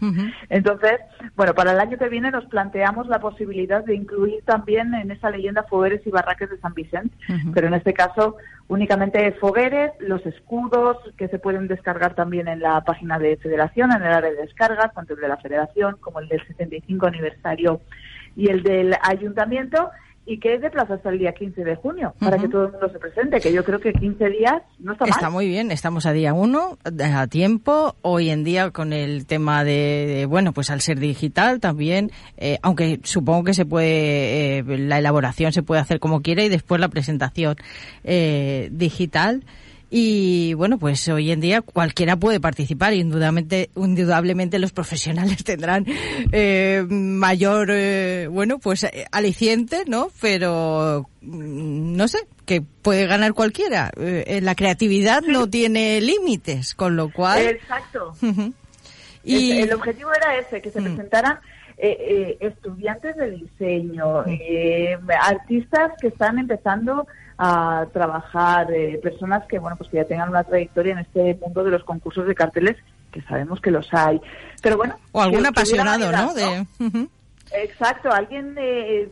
[0.48, 0.98] Entonces,
[1.36, 5.30] bueno, para el año que viene nos planteamos la posibilidad de incluir también en esa
[5.30, 7.16] leyenda Fogueres y Barracas de San Vicente,
[7.54, 8.36] pero en este caso
[8.68, 14.02] únicamente Fogueres, los escudos que se pueden descargar también en la página de Federación, en
[14.02, 17.75] el área de descargas, tanto el de la Federación como el del 75 aniversario
[18.36, 19.90] y el del Ayuntamiento,
[20.28, 22.72] y que es de plazo hasta el día 15 de junio, para que todo el
[22.72, 25.10] mundo se presente, que yo creo que 15 días no está mal.
[25.10, 26.78] Está muy bien, estamos a día 1,
[27.14, 32.10] a tiempo, hoy en día con el tema de, bueno, pues al ser digital también,
[32.38, 36.48] eh, aunque supongo que se puede, eh, la elaboración se puede hacer como quiera y
[36.48, 37.54] después la presentación
[38.02, 39.44] eh, digital.
[39.88, 45.86] Y bueno, pues hoy en día cualquiera puede participar y indudablemente, indudablemente los profesionales tendrán
[46.32, 50.08] eh, mayor, eh, bueno, pues eh, aliciente, ¿no?
[50.20, 53.92] Pero mm, no sé, que puede ganar cualquiera.
[53.96, 57.42] la creatividad no tiene límites, con lo cual.
[57.42, 58.12] Exacto.
[59.24, 60.84] y el, objetivo era ese, que se mm.
[60.84, 61.38] presentaran.
[61.78, 64.24] estudiantes de diseño,
[65.20, 67.06] artistas que están empezando
[67.38, 71.64] a trabajar, eh, personas que bueno pues que ya tengan una trayectoria en este mundo
[71.64, 72.76] de los concursos de carteles
[73.12, 74.20] que sabemos que los hay.
[74.62, 74.94] Pero bueno.
[75.12, 76.34] O algún apasionado, ¿no?
[76.34, 76.66] De...
[77.52, 79.08] Exacto, alguien eh,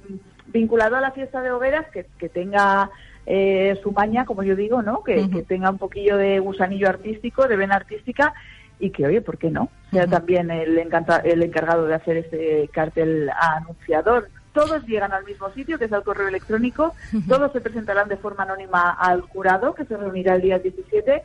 [0.46, 2.90] vinculado a la fiesta de hogueras que, que tenga
[3.26, 5.02] eh, su maña, como yo digo, ¿no?
[5.04, 8.34] Que, que tenga un poquillo de gusanillo artístico, de vena artística
[8.80, 9.68] y que, oye, ¿por qué no?
[9.92, 14.28] Sea también el, encanta- el encargado de hacer ese cartel anunciador.
[14.54, 16.94] Todos llegan al mismo sitio, que es al correo electrónico,
[17.28, 21.22] todos se presentarán de forma anónima al jurado, que se reunirá el día 17,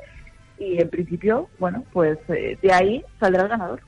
[0.57, 3.81] y en principio, bueno, pues eh, de ahí saldrá el ganador.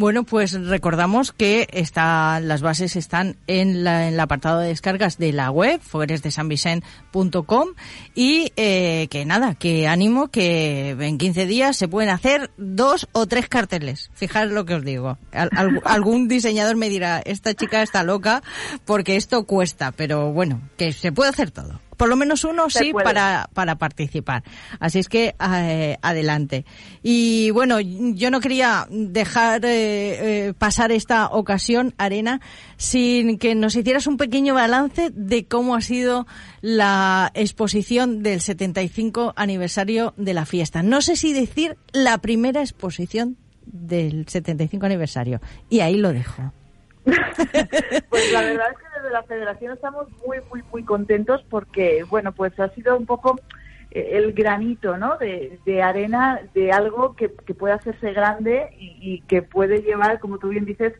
[0.00, 5.18] Bueno, pues recordamos que está, las bases están en, la, en el apartado de descargas
[5.18, 7.68] de la web, fogueresdesanvicent.com
[8.14, 13.26] y eh, que nada, que ánimo que en 15 días se pueden hacer dos o
[13.26, 14.10] tres carteles.
[14.14, 15.18] Fijaros lo que os digo.
[15.32, 18.42] Al- al- algún diseñador me dirá, esta chica está loca
[18.86, 21.78] porque esto cuesta, pero bueno, que se puede hacer todo.
[22.00, 23.04] Por lo menos uno sí puede.
[23.04, 24.42] para, para participar.
[24.78, 26.64] Así es que eh, adelante.
[27.02, 32.40] Y bueno, yo no quería dejar eh, eh, pasar esta ocasión, Arena,
[32.78, 36.26] sin que nos hicieras un pequeño balance de cómo ha sido
[36.62, 40.82] la exposición del 75 aniversario de la fiesta.
[40.82, 43.36] No sé si decir la primera exposición
[43.66, 45.42] del 75 aniversario.
[45.68, 46.50] Y ahí lo dejo.
[48.08, 52.32] Pues la verdad es que desde la federación estamos muy, muy, muy contentos porque, bueno,
[52.32, 53.38] pues ha sido un poco
[53.90, 55.16] eh, el granito, ¿no?
[55.18, 60.18] De, de arena de algo que, que puede hacerse grande y, y que puede llevar,
[60.20, 60.94] como tú bien dices,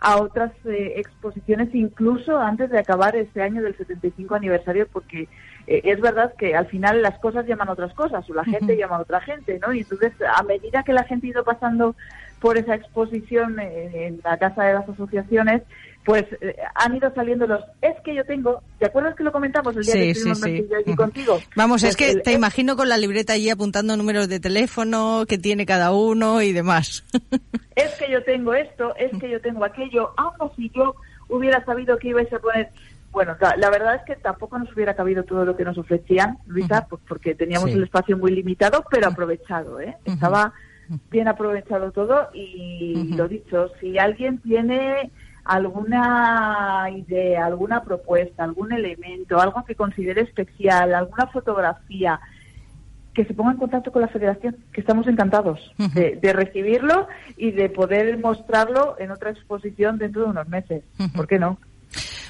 [0.00, 5.28] a otras eh, exposiciones incluso antes de acabar este año del 75 aniversario porque
[5.66, 8.96] eh, es verdad que al final las cosas llaman otras cosas o la gente llama
[8.96, 9.74] a otra gente, ¿no?
[9.74, 11.94] Y entonces a medida que la gente ha ido pasando
[12.40, 15.62] por esa exposición en la Casa de las Asociaciones,
[16.04, 19.76] pues eh, han ido saliendo los es que yo tengo, ¿te acuerdas que lo comentamos
[19.76, 20.74] el día que Sí, estuvimos sí, sí.
[20.74, 21.38] Allí contigo?
[21.54, 25.24] Vamos, es Pues que el- te imagino con la libreta allí apuntando números de teléfono
[25.28, 27.04] que tiene cada uno y demás.
[27.76, 30.94] es que yo tengo esto, es que yo tengo aquello, aunque si yo
[31.28, 32.70] hubiera sabido que ibais a poner...
[33.12, 36.38] Bueno, la, la verdad es que tampoco nos hubiera cabido todo lo que nos ofrecían,
[36.46, 39.96] Luisa, pues porque teníamos el espacio muy limitado, pero aprovechado, ¿eh?
[40.04, 40.52] Estaba
[41.10, 45.10] bien aprovechado todo y lo dicho, si alguien tiene
[45.44, 52.20] alguna idea, alguna propuesta, algún elemento, algo que considere especial, alguna fotografía,
[53.14, 57.50] que se ponga en contacto con la federación, que estamos encantados de, de recibirlo y
[57.50, 60.84] de poder mostrarlo en otra exposición dentro de unos meses.
[61.14, 61.58] ¿Por qué no?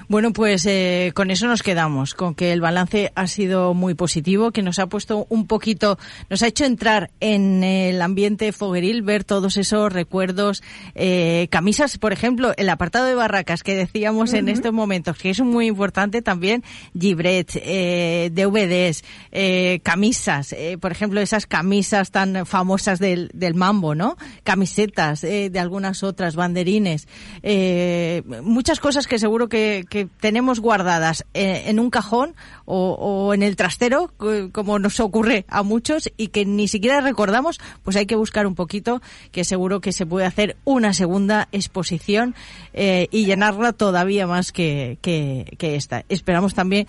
[0.09, 4.51] Bueno, pues eh, con eso nos quedamos, con que el balance ha sido muy positivo,
[4.51, 5.99] que nos ha puesto un poquito,
[6.29, 10.63] nos ha hecho entrar en el ambiente fogueril, ver todos esos recuerdos,
[10.95, 15.41] eh, camisas, por ejemplo, el apartado de barracas que decíamos en estos momentos, que es
[15.41, 16.65] muy importante también,
[16.99, 23.95] gibret, eh, DVDs, eh, camisas, eh, por ejemplo, esas camisas tan famosas del, del mambo,
[23.95, 24.17] ¿no?
[24.43, 27.07] Camisetas eh, de algunas otras, banderines,
[27.43, 32.35] eh, muchas cosas que seguro que, que tenemos guardadas eh, en un cajón
[32.65, 37.03] o, o en el trastero, co- como nos ocurre a muchos, y que ni siquiera
[37.03, 41.49] recordamos, pues hay que buscar un poquito, que seguro que se puede hacer una segunda
[41.53, 42.35] exposición
[42.73, 46.05] eh, y llenarla todavía más que, que, que esta.
[46.09, 46.87] Esperamos también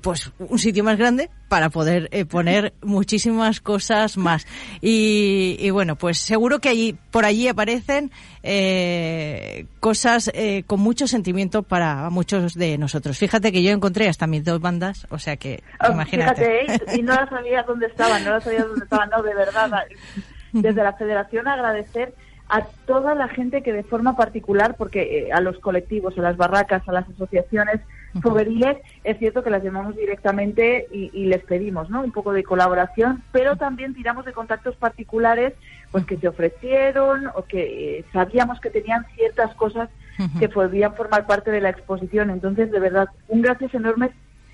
[0.00, 4.46] pues un sitio más grande para poder eh, poner muchísimas cosas más
[4.80, 8.10] y, y bueno pues seguro que allí por allí aparecen
[8.42, 14.26] eh, cosas eh, con mucho sentimiento para muchos de nosotros fíjate que yo encontré hasta
[14.26, 16.98] mis dos bandas o sea que Ah, imagínate Fíjate, ¿eh?
[16.98, 19.70] y no las sabía dónde estaban, no las sabía dónde estaban, no, de verdad.
[20.52, 22.14] Desde la federación agradecer
[22.48, 26.36] a toda la gente que de forma particular, porque eh, a los colectivos, a las
[26.36, 27.80] barracas, a las asociaciones
[28.20, 32.02] fogueriles, es cierto que las llamamos directamente y, y les pedimos ¿no?
[32.02, 35.54] un poco de colaboración, pero también tiramos de contactos particulares
[35.90, 39.88] pues que se ofrecieron o que eh, sabíamos que tenían ciertas cosas
[40.38, 42.30] que podían formar parte de la exposición.
[42.30, 44.10] Entonces, de verdad, un gracias enorme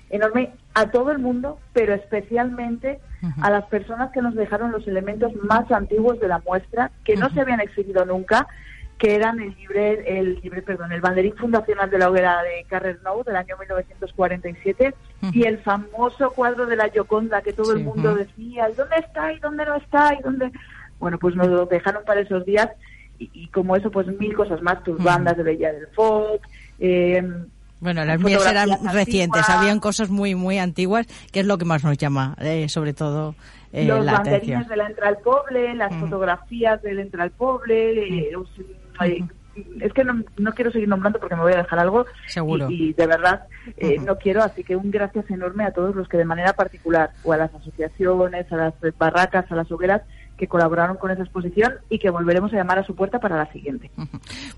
[0.09, 2.99] enorme a todo el mundo, pero especialmente
[3.41, 7.29] a las personas que nos dejaron los elementos más antiguos de la muestra, que no
[7.29, 8.47] se habían exhibido nunca,
[8.99, 12.99] que eran el libre, el libre, perdón, el banderín fundacional de la hoguera de Carrer
[13.01, 14.93] Nou del año 1947
[15.31, 19.31] y el famoso cuadro de la Gioconda que todo el mundo decía, ¿y dónde está?
[19.31, 20.13] ¿Y dónde no está?
[20.13, 20.51] ¿Y dónde?
[20.99, 22.69] Bueno, pues nos lo dejaron para esos días
[23.17, 26.41] y, y como eso, pues mil cosas más, tus bandas de Bella del Folk,
[26.79, 27.23] eh,
[27.79, 29.61] Bueno, las mías eran fotografías recientes, antiguas.
[29.61, 33.35] habían cosas muy, muy antiguas, que es lo que más nos llama, eh, sobre todo,
[33.71, 34.67] eh, los la banderines atención.
[34.67, 38.31] de la Entra al Poble, las fotografías del Entra al Poble, eh,
[39.81, 42.05] es que no, no quiero seguir nombrando porque me voy a dejar algo.
[42.27, 42.69] Seguro.
[42.69, 43.43] y, y de verdad
[43.77, 47.11] eh, no quiero, así que un gracias enorme a todos los que de manera particular
[47.23, 50.01] o a las asociaciones, a las barracas, a las hogueras
[50.39, 53.51] que colaboraron con esa exposición y que volveremos a llamar a su puerta para la
[53.51, 53.91] siguiente.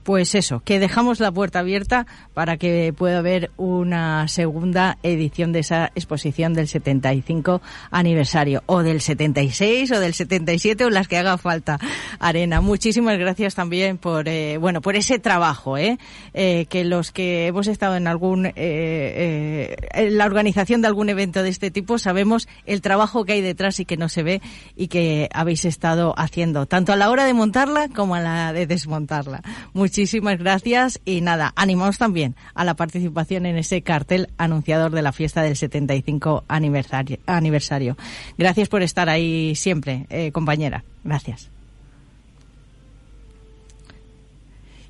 [0.03, 5.59] Pues eso, que dejamos la puerta abierta para que pueda haber una segunda edición de
[5.59, 11.37] esa exposición del 75 aniversario, o del 76, o del 77, o las que haga
[11.37, 11.79] falta.
[12.19, 15.97] Arena, muchísimas gracias también por, eh, bueno, por ese trabajo, ¿eh?
[16.33, 16.67] ¿eh?
[16.69, 21.49] que los que hemos estado en algún, eh, en la organización de algún evento de
[21.49, 24.41] este tipo sabemos el trabajo que hay detrás y que no se ve
[24.75, 28.67] y que habéis estado haciendo, tanto a la hora de montarla como a la de
[28.67, 29.41] desmontarla.
[29.73, 35.11] Muchísimas gracias y nada, animaos también a la participación en ese cartel anunciador de la
[35.11, 37.17] fiesta del 75 aniversario.
[37.25, 37.97] aniversario.
[38.37, 40.83] Gracias por estar ahí siempre, eh, compañera.
[41.03, 41.49] Gracias.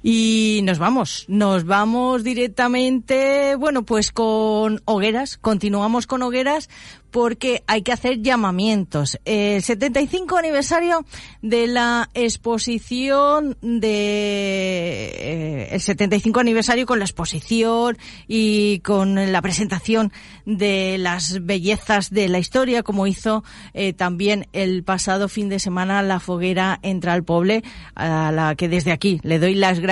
[0.03, 6.69] Y nos vamos, nos vamos directamente, bueno, pues con hogueras, continuamos con hogueras
[7.11, 9.19] porque hay que hacer llamamientos.
[9.25, 11.05] El 75 aniversario
[11.41, 17.97] de la exposición de eh, el 75 aniversario con la exposición
[18.29, 20.13] y con la presentación
[20.45, 23.43] de las bellezas de la historia, como hizo
[23.73, 27.61] eh, también el pasado fin de semana la foguera Entra al Poble,
[27.93, 29.90] a la que desde aquí le doy las gracias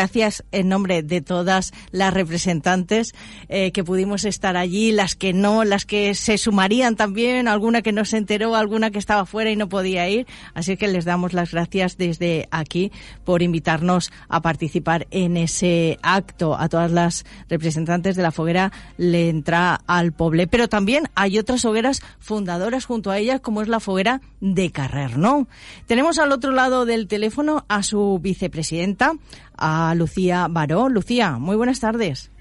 [0.52, 3.14] en nombre de todas las representantes
[3.48, 7.92] eh, que pudimos estar allí, las que no, las que se sumarían también, alguna que
[7.92, 10.28] no se enteró, alguna que estaba fuera y no podía ir.
[10.54, 12.92] Así que les damos las gracias desde aquí
[13.26, 16.56] por invitarnos a participar en ese acto.
[16.56, 20.48] A todas las representantes de la foguera le entra al Poble.
[20.48, 25.18] Pero también hay otras hogueras fundadoras junto a ellas, como es la foguera de Carrer,
[25.18, 25.48] ¿no?
[25.88, 29.14] Tenemos al otro lado del teléfono a su vicepresidenta,
[29.60, 30.90] a Lucía Baró.
[30.90, 32.32] Lucía, muy buenas tardes.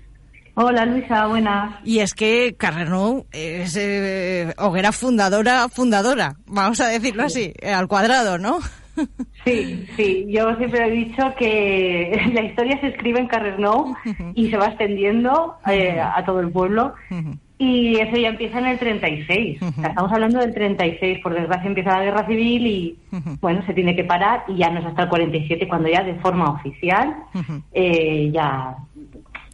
[0.61, 1.77] Hola Luisa, buenas.
[1.85, 7.87] Y es que Carrernou es eh, hoguera fundadora, fundadora, vamos a decirlo así, eh, al
[7.87, 8.59] cuadrado, ¿no?
[9.45, 13.95] Sí, sí, yo siempre he dicho que la historia se escribe en Carrernou
[14.35, 16.93] y se va extendiendo eh, a todo el pueblo.
[17.59, 19.61] Y eso ya empieza en el 36.
[19.61, 21.19] estamos hablando del 36.
[21.21, 22.99] Por desgracia empieza la guerra civil y,
[23.41, 26.15] bueno, se tiene que parar y ya no es hasta el 47 cuando ya de
[26.17, 27.17] forma oficial
[28.33, 28.77] ya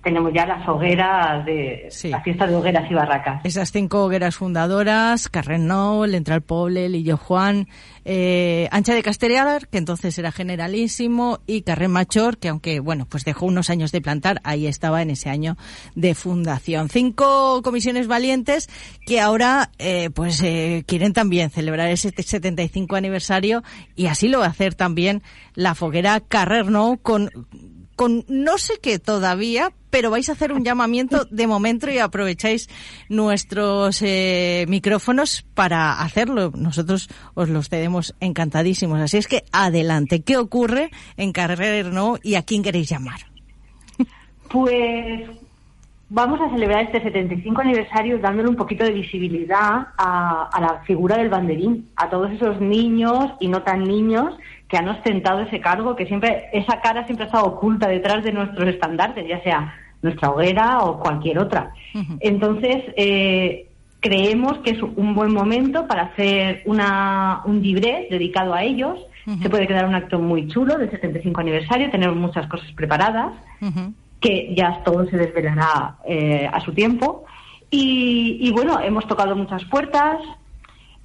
[0.04, 3.44] tenemos ya las hogueras de la fiesta de hogueras y barracas.
[3.44, 7.66] Esas cinco hogueras fundadoras, Carrenou, el Entral Poble, Lillo Juan,
[8.04, 13.24] eh, Ancha de Castellar, que entonces era generalísimo, y Carren Machor, que aunque, bueno, pues
[13.24, 15.56] dejó unos años de plantar, ahí estaba en ese año
[15.94, 16.88] de fundación.
[16.90, 18.68] Cinco comisiones valientes
[19.06, 23.62] que ahora, eh, pues, eh, quieren también celebrar ese 75 aniversario
[23.96, 25.22] y así lo va a hacer también
[25.54, 27.30] la foguera Carrernou con
[27.96, 32.68] con no sé qué todavía, pero vais a hacer un llamamiento de momento y aprovecháis
[33.08, 36.50] nuestros eh, micrófonos para hacerlo.
[36.56, 39.00] Nosotros os los tenemos encantadísimos.
[39.00, 40.22] Así es que adelante.
[40.22, 43.20] ¿Qué ocurre en Carrer No y a quién queréis llamar?
[44.50, 45.28] Pues
[46.08, 51.16] vamos a celebrar este 75 aniversario dándole un poquito de visibilidad a, a la figura
[51.16, 54.34] del banderín, a todos esos niños y no tan niños
[54.68, 58.32] que han ostentado ese cargo, que siempre, esa cara siempre ha estado oculta detrás de
[58.32, 61.72] nuestros estandartes, ya sea nuestra hoguera o cualquier otra.
[62.20, 63.68] Entonces, eh,
[64.00, 68.98] creemos que es un buen momento para hacer una, un libre dedicado a ellos.
[69.42, 73.32] Se puede quedar un acto muy chulo del 75 aniversario, tenemos muchas cosas preparadas,
[74.20, 77.24] que ya todo se desvelará eh, a su tiempo.
[77.70, 80.18] Y, y bueno, hemos tocado muchas puertas,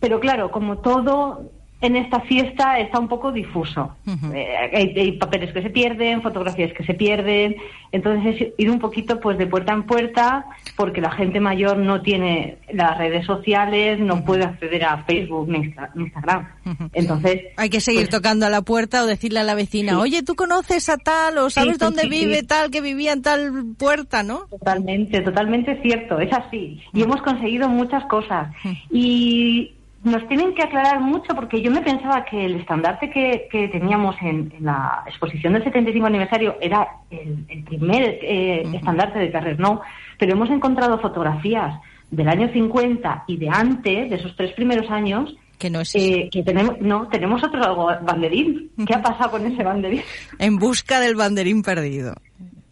[0.01, 1.49] pero claro, como todo,
[1.82, 3.95] en esta fiesta está un poco difuso.
[4.34, 7.55] Eh, hay, papeles que se pierden, fotografías que se pierden.
[7.91, 12.01] Entonces es ir un poquito pues de puerta en puerta porque la gente mayor no
[12.01, 16.49] tiene las redes sociales, no puede acceder a Facebook ni Instagram.
[16.93, 20.21] Entonces hay que seguir pues tocando a la puerta o decirle a la vecina, oye,
[20.21, 24.47] ¿tú conoces a tal o sabes dónde vive tal que vivía en tal puerta, no?
[24.49, 26.19] Totalmente, totalmente cierto.
[26.19, 26.82] Es así.
[26.93, 28.49] Y hemos conseguido muchas cosas.
[28.91, 34.16] Y nos tienen que aclarar mucho porque yo me pensaba que el estandarte que, teníamos
[34.22, 39.82] en, la exposición del 75 aniversario era el, primer eh, estandarte de Carrer Nou,
[40.18, 41.80] pero hemos encontrado fotografías
[42.12, 46.30] del año 50 y de antes, de esos tres primeros años, que no es eh,
[46.32, 48.72] que tenemos no tenemos otro banderín.
[48.88, 50.02] Qué ha pasado con ese banderín
[50.39, 52.16] en busca del banderín perdido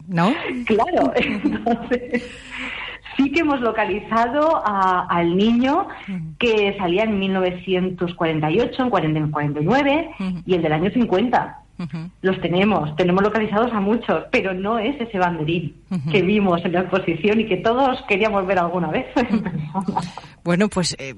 [0.08, 2.24] no claro entonces
[3.18, 5.88] sí que hemos localizado al niño
[6.38, 10.10] que salía en 1948, en 49
[10.46, 11.58] y el del año 50.
[12.22, 15.74] Los tenemos, tenemos localizados a muchos, pero no es ese banderín
[16.10, 20.00] que vimos en la exposición y que todos queríamos ver alguna vez en persona.
[20.44, 21.14] Bueno, pues eh,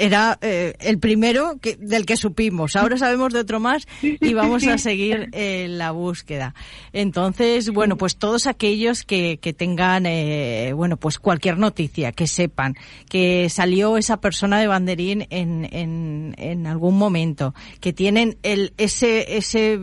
[0.00, 2.76] era eh, el primero que, del que supimos.
[2.76, 6.54] Ahora sabemos de otro más y vamos a seguir eh, la búsqueda.
[6.92, 12.74] Entonces, bueno, pues todos aquellos que, que tengan, eh, bueno, pues cualquier noticia, que sepan
[13.08, 19.36] que salió esa persona de banderín en, en, en algún momento, que tienen el, ese,
[19.36, 19.78] ese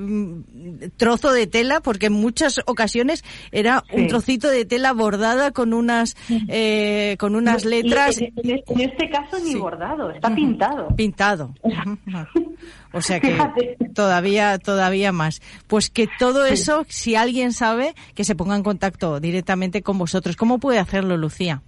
[0.97, 6.15] trozo de tela, porque en muchas ocasiones era un trocito de tela bordada con unas,
[6.47, 8.17] eh, con unas letras.
[8.19, 10.87] En, en- en este caso ni bordado, está pintado.
[10.95, 11.53] Pintado.
[12.93, 13.37] O sea que
[13.93, 15.41] todavía, todavía más.
[15.67, 20.35] Pues que todo eso, si alguien sabe, que se ponga en contacto directamente con vosotros.
[20.35, 21.61] ¿Cómo puede hacerlo, Lucía?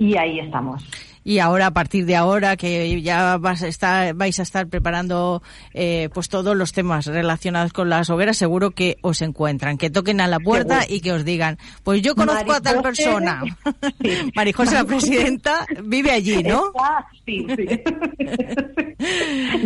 [0.00, 0.82] y ahí estamos.
[1.22, 5.42] Y ahora, a partir de ahora, que ya vas a estar, vais a estar preparando
[5.74, 10.22] eh, pues todos los temas relacionados con las hogueras, seguro que os encuentran, que toquen
[10.22, 10.96] a la puerta Seguro.
[10.96, 13.42] y que os digan, pues yo conozco a tal Marijose- persona.
[14.34, 16.68] Marijose, la presidenta, vive allí, ¿no?
[16.68, 17.66] Está- sí, sí.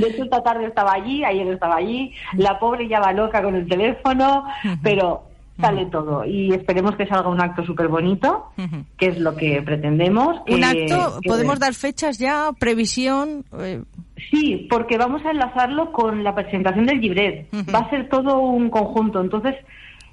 [0.01, 2.12] De hecho, esta tarde estaba allí, ayer estaba allí.
[2.37, 4.45] La pobre ya va loca con el teléfono,
[4.82, 5.22] pero
[5.61, 6.24] sale todo.
[6.24, 8.46] Y esperemos que salga un acto súper bonito,
[8.96, 10.36] que es lo que pretendemos.
[10.48, 13.44] Un acto, podemos dar fechas ya, previsión.
[13.59, 13.82] eh,
[14.30, 17.48] Sí, porque vamos a enlazarlo con la presentación del libret.
[17.74, 19.20] Va a ser todo un conjunto.
[19.20, 19.55] Entonces,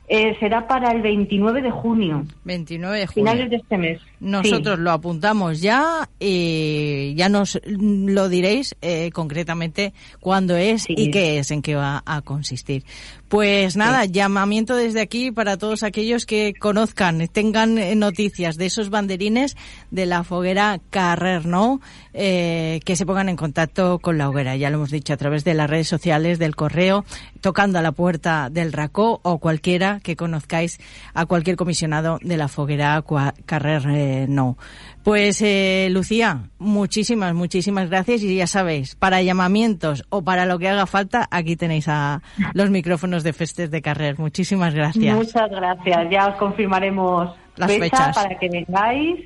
[0.07, 2.23] eh, será para el 29 de junio.
[2.43, 3.31] 29 de junio.
[3.31, 4.01] Finales de este mes.
[4.19, 11.39] Nosotros lo apuntamos ya y ya nos lo diréis eh, concretamente cuándo es y qué
[11.39, 12.83] es, en qué va a consistir.
[13.31, 18.89] Pues nada, llamamiento desde aquí para todos aquellos que conozcan, tengan eh, noticias de esos
[18.89, 19.55] banderines
[19.89, 21.79] de la foguera Carrer No,
[22.13, 24.57] eh, que se pongan en contacto con la hoguera.
[24.57, 27.05] Ya lo hemos dicho a través de las redes sociales, del correo,
[27.39, 30.77] tocando a la puerta del Racó o cualquiera que conozcáis
[31.13, 33.01] a cualquier comisionado de la foguera
[33.45, 34.57] Carrer eh, No.
[35.03, 40.69] Pues eh, Lucía, muchísimas, muchísimas gracias y ya sabéis, para llamamientos o para lo que
[40.69, 42.21] haga falta, aquí tenéis a
[42.53, 44.19] los micrófonos de Festes de Carrer.
[44.19, 45.15] Muchísimas gracias.
[45.15, 46.07] Muchas gracias.
[46.11, 48.15] Ya os confirmaremos Las fecha fechas.
[48.15, 49.19] para que vengáis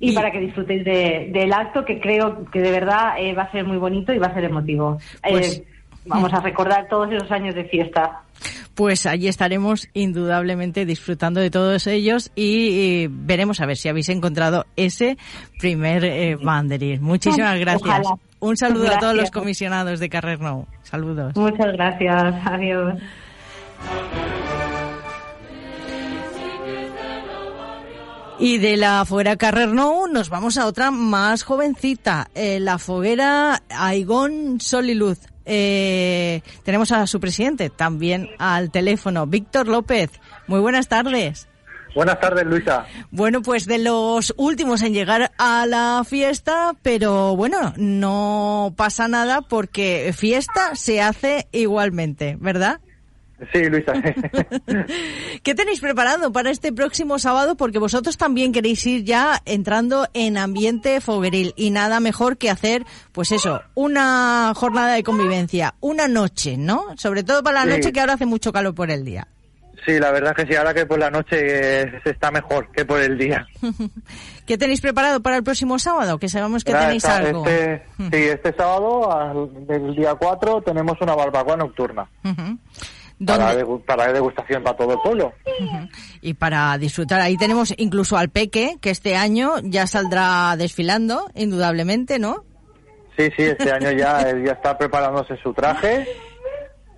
[0.00, 3.52] y, para que disfrutéis de- del acto que creo que de verdad eh, va a
[3.52, 4.98] ser muy bonito y va a ser emotivo.
[5.28, 5.64] Pues- Eh,
[6.06, 8.22] vamos a recordar todos esos años de fiesta.
[8.74, 14.66] Pues allí estaremos indudablemente disfrutando de todos ellos y, veremos a ver si habéis encontrado
[14.76, 15.18] ese
[15.58, 17.02] primer eh, banderín.
[17.02, 18.00] Muchísimas gracias.
[18.00, 18.20] Ojalá.
[18.40, 20.66] Un saludo a todos los comisionados de Carrer Nou.
[20.82, 21.34] Saludos.
[21.34, 22.34] Muchas gracias.
[22.46, 22.94] Adiós.
[28.40, 33.62] Y de la foguera Carrer Nou nos vamos a otra más jovencita, eh, la foguera
[33.68, 35.18] Aigón Sol y Luz.
[35.50, 40.10] Eh, tenemos a su presidente también al teléfono, Víctor López.
[40.46, 41.48] Muy buenas tardes.
[41.94, 42.86] Buenas tardes, Luisa.
[43.10, 49.40] Bueno, pues de los últimos en llegar a la fiesta, pero bueno, no pasa nada
[49.40, 52.80] porque fiesta se hace igualmente, ¿verdad?
[53.52, 53.92] Sí, Luisa.
[55.42, 57.56] ¿Qué tenéis preparado para este próximo sábado?
[57.56, 62.84] Porque vosotros también queréis ir ya entrando en ambiente fogueril y nada mejor que hacer,
[63.12, 66.84] pues eso, una jornada de convivencia, una noche, ¿no?
[66.96, 67.78] Sobre todo para la Sí.
[67.78, 69.28] noche que ahora hace mucho calor por el día.
[69.86, 71.36] Sí, la verdad que sí, ahora que por la noche
[71.82, 73.46] eh, se está mejor que por el día.
[74.46, 76.18] ¿Qué tenéis preparado para el próximo sábado?
[76.18, 77.46] Que sabemos que tenéis algo.
[77.46, 82.06] Este, sí, este sábado, al- del día 4, tenemos una barbacoa nocturna.
[82.22, 82.36] Para,
[83.18, 83.64] ¿Dónde?
[83.84, 85.32] para degustación para todo el pueblo.
[86.20, 92.18] Y para disfrutar, ahí tenemos incluso al Peque, que este año ya saldrá desfilando, indudablemente,
[92.18, 92.44] ¿no?
[93.16, 96.06] Sí, sí, este año ya, él ya está preparándose su traje.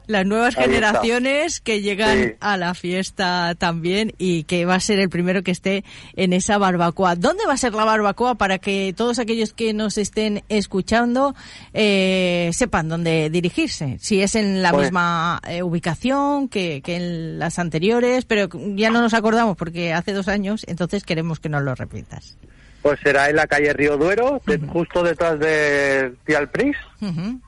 [0.07, 0.75] Las nuevas Ahí está.
[0.75, 2.33] generaciones que llegan Sí.
[2.41, 5.85] a la fiesta también y que va a ser el primero que esté
[6.17, 7.15] en esa barbacoa.
[7.17, 11.35] ¿Dónde va a ser la barbacoa para que todos aquellos que nos estén escuchando
[11.73, 13.99] eh, sepan dónde dirigirse?
[14.01, 18.91] Si es en la Pues- misma eh, ubicación que, que en las anteriores, pero ya
[18.91, 22.37] no nos acordamos porque hace dos años, entonces queremos que nos lo repitas.
[22.83, 26.77] Pues será en la calle Río Duero, de- justo detrás de Tialpris.
[27.03, 27.41] Ujú.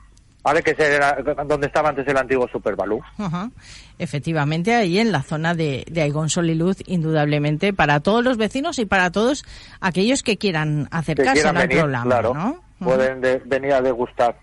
[0.43, 0.61] ¿Vale?
[0.61, 1.17] Que era
[1.47, 3.01] donde estaba antes el antiguo Superbalú.
[3.17, 3.49] Ajá.
[3.97, 8.37] Efectivamente, ahí en la zona de, de Aigón Sol y Luz, indudablemente, para todos los
[8.37, 9.45] vecinos y para todos
[9.79, 12.33] aquellos que quieran Que acercarse quieran al venir, programa, claro.
[12.33, 12.63] ¿no?
[12.79, 14.37] Pueden de- venir a degustar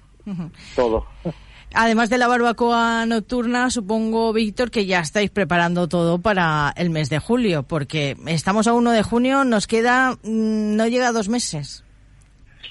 [0.74, 1.04] todo.
[1.74, 7.10] Además de la barbacoa nocturna, supongo, Víctor, que ya estáis preparando todo para el mes
[7.10, 11.28] de julio, porque estamos a 1 de junio, nos queda, mm, no llega a dos
[11.28, 11.84] meses.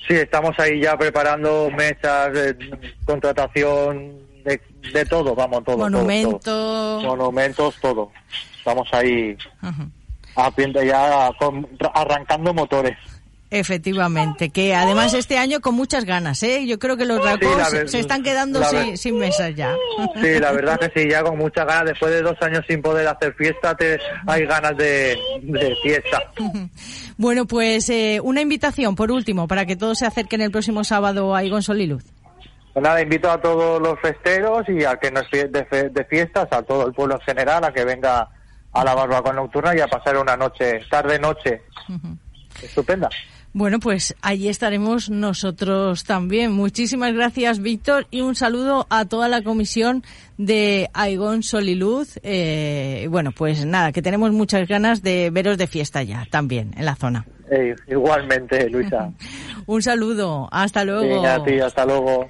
[0.10, 2.58] Sí, estamos ahí ya preparando mesas, de
[3.06, 4.60] contratación, de,
[4.92, 5.76] de todo, vamos, todo.
[5.78, 6.40] todo, Monumento.
[6.44, 7.02] todo.
[7.02, 8.12] Monumentos, todo.
[8.58, 9.38] Estamos ahí
[10.84, 12.98] ya, con- arrancando motores.
[13.52, 16.68] Efectivamente, que además este año con muchas ganas, ¿eh?
[16.68, 17.50] Yo creo que los racos
[17.90, 19.76] se están quedando sin, sin mesas ya.
[20.22, 23.08] Sí, la verdad que sí, ya con muchas ganas, después de dos años sin poder
[23.08, 26.22] hacer fiesta, te, hay ganas de, de fiesta.
[27.18, 31.36] Bueno, pues eh, una invitación, por último, para que todos se acerquen el próximo sábado
[31.36, 32.06] a Igon Sol y Luz.
[32.74, 36.06] Pues nada, invito a todos los festeros y a que no es fie- de, de
[36.06, 38.30] fiestas, a todo el pueblo en general, a que venga
[38.72, 41.64] a la barbacoa nocturna y a pasar una noche, tarde-noche,
[42.64, 43.10] estupenda.
[43.52, 46.52] Bueno, pues allí estaremos nosotros también.
[46.52, 50.04] Muchísimas gracias, Víctor, y un saludo a toda la comisión
[50.38, 52.20] de Aigón Sol y Luz.
[52.22, 56.86] Eh, bueno, pues nada, que tenemos muchas ganas de veros de fiesta ya, también, en
[56.86, 57.26] la zona.
[57.50, 59.12] Eh, igualmente, Luisa.
[59.66, 61.26] Un saludo, hasta luego.
[61.26, 62.30] A ti, hasta luego.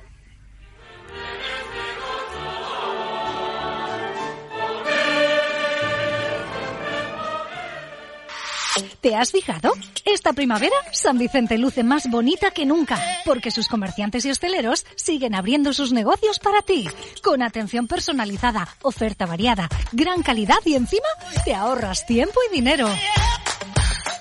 [9.02, 9.72] ¿Te has fijado?
[10.04, 15.36] Esta primavera, San Vicente luce más bonita que nunca, porque sus comerciantes y hosteleros siguen
[15.36, 16.86] abriendo sus negocios para ti,
[17.24, 21.08] con atención personalizada, oferta variada, gran calidad y encima
[21.46, 22.90] te ahorras tiempo y dinero.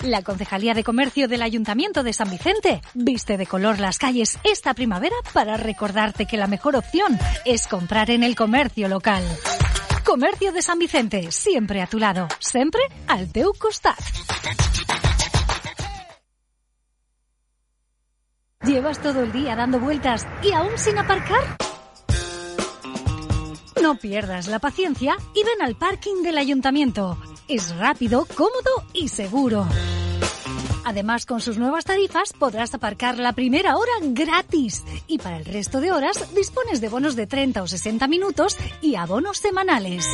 [0.05, 4.75] La Concejalía de Comercio del Ayuntamiento de San Vicente viste de color las calles esta
[4.75, 9.25] primavera para recordarte que la mejor opción es comprar en el comercio local.
[10.09, 13.99] Comercio de San Vicente, siempre a tu lado, siempre al teu costat.
[18.65, 21.59] ¿Llevas todo el día dando vueltas y aún sin aparcar?
[23.83, 27.19] No pierdas la paciencia y ven al parking del ayuntamiento.
[27.47, 29.69] Es rápido, cómodo y seguro.
[30.89, 34.83] Además, con sus nuevas tarifas podrás aparcar la primera hora gratis.
[35.07, 38.95] Y para el resto de horas dispones de bonos de 30 o 60 minutos y
[38.95, 40.09] abonos semanales.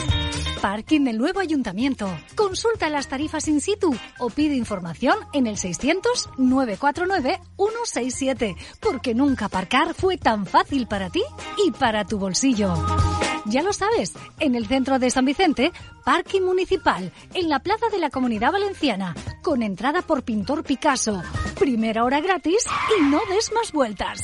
[0.60, 2.10] Parking del nuevo ayuntamiento.
[2.34, 8.56] Consulta las tarifas in situ o pide información en el 600-949-167.
[8.80, 11.22] Porque nunca aparcar fue tan fácil para ti
[11.64, 12.74] y para tu bolsillo.
[13.46, 15.72] Ya lo sabes, en el centro de San Vicente,
[16.04, 21.22] parking municipal, en la plaza de la Comunidad Valenciana, con entrada por Pintor Picasso.
[21.58, 22.64] Primera hora gratis
[22.98, 24.22] y no des más vueltas.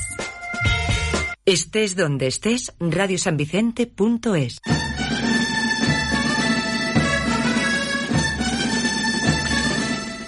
[1.45, 4.61] Estés donde estés, radiosanvicente.es.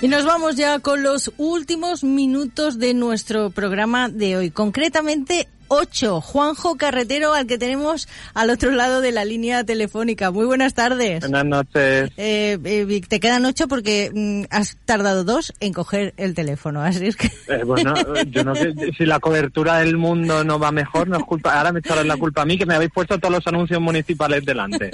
[0.03, 4.51] Y nos vamos ya con los últimos minutos de nuestro programa de hoy.
[4.51, 6.21] Concretamente, 8.
[6.21, 10.31] Juanjo Carretero, al que tenemos al otro lado de la línea telefónica.
[10.31, 11.21] Muy buenas tardes.
[11.21, 12.11] Buenas noches.
[12.19, 16.83] Eh, eh, te quedan 8 porque mm, has tardado dos en coger el teléfono.
[16.83, 17.31] Así es que.
[17.49, 17.95] Eh, bueno,
[18.27, 21.57] yo no sé si la cobertura del mundo no va mejor, no es culpa.
[21.57, 24.45] Ahora me echarán la culpa a mí que me habéis puesto todos los anuncios municipales
[24.45, 24.91] delante.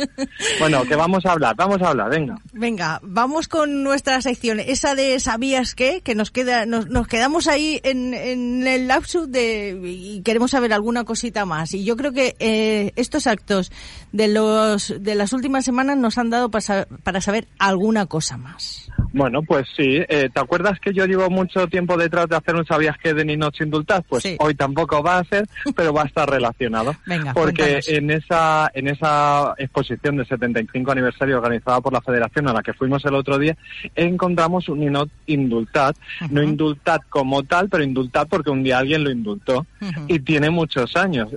[0.60, 2.36] Bueno, que vamos a hablar, vamos a hablar, venga.
[2.52, 6.02] Venga, vamos con nuestra sección, esa de ¿sabías qué?
[6.02, 10.67] Que nos queda, nos, nos quedamos ahí en, en el lapsus de y queremos saber
[10.72, 11.74] alguna cosita más.
[11.74, 13.70] Y yo creo que eh, estos actos
[14.12, 18.88] de los de las últimas semanas nos han dado para, para saber alguna cosa más.
[19.12, 19.98] Bueno, pues sí.
[20.08, 23.24] Eh, ¿Te acuerdas que yo llevo mucho tiempo detrás de hacer un sabías que de
[23.24, 24.04] Ninoche Indultad?
[24.08, 24.36] Pues Sí.
[24.38, 26.94] hoy tampoco va a ser, pero va a estar relacionado.
[27.06, 27.88] Venga, Porque cuéntanos.
[27.88, 32.72] en esa, en esa exposición del 75 aniversario organizada por la Federación a la que
[32.74, 33.56] fuimos el otro día,
[33.94, 35.96] encontramos un Ninot Indultat.
[36.30, 39.66] No Indultat como tal, pero Indultat porque un día alguien lo indultó.
[40.06, 41.28] Y tiene muchos años.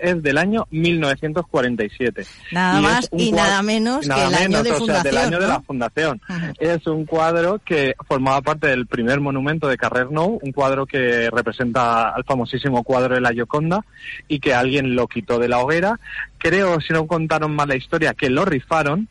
[0.00, 2.24] Es del año 1947.
[2.52, 5.04] Nada Y es más y nada menos que el año menos, de o sea, fundación.
[5.14, 6.20] del año de la fundación.
[6.28, 6.52] Ujú.
[6.86, 11.28] Es un cuadro que formaba parte del primer monumento de Carrer Nou, un cuadro que
[11.30, 13.84] representa al famosísimo cuadro de la Gioconda
[14.28, 15.98] y que alguien lo quitó de la hoguera.
[16.38, 19.08] Creo, si no contaron mal la historia, que lo rifaron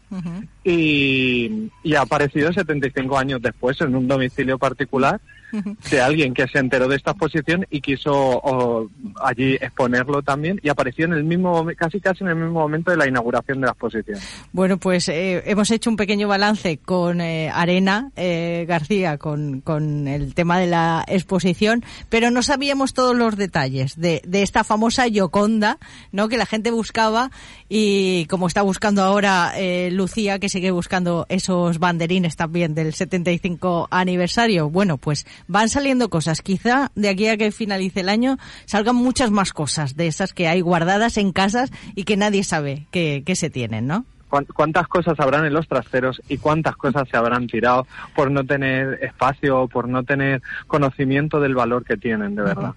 [0.63, 5.19] y, y ha aparecido 75 años después en un domicilio particular
[5.91, 8.89] de alguien que se enteró de esta exposición y quiso
[9.21, 12.97] allí exponerlo también y apareció en el mismo, casi casi en el mismo momento de
[12.97, 14.19] la inauguración de la exposición.
[14.51, 20.07] Bueno, pues eh, hemos hecho un pequeño balance con eh, Arena eh, García, con, con
[20.07, 25.07] el tema de la exposición, pero no sabíamos todos los detalles de, de esta famosa
[25.07, 25.77] Yoconda,
[26.11, 26.27] ¿no?
[26.27, 27.31] Que la gente buscaba
[27.69, 33.87] y como está buscando ahora eh, Lucía, que sigue buscando esos banderines también del 75
[33.91, 34.69] aniversario.
[34.69, 36.41] Bueno, pues van saliendo cosas.
[36.41, 40.47] Quizá de aquí a que finalice el año salgan muchas más cosas de esas que
[40.47, 44.05] hay guardadas en casas y que nadie sabe que, que se tienen, ¿no?
[44.53, 48.99] Cuántas cosas habrán en los trasteros y cuántas cosas se habrán tirado por no tener
[49.01, 52.73] espacio, por no tener conocimiento del valor que tienen, de verdad.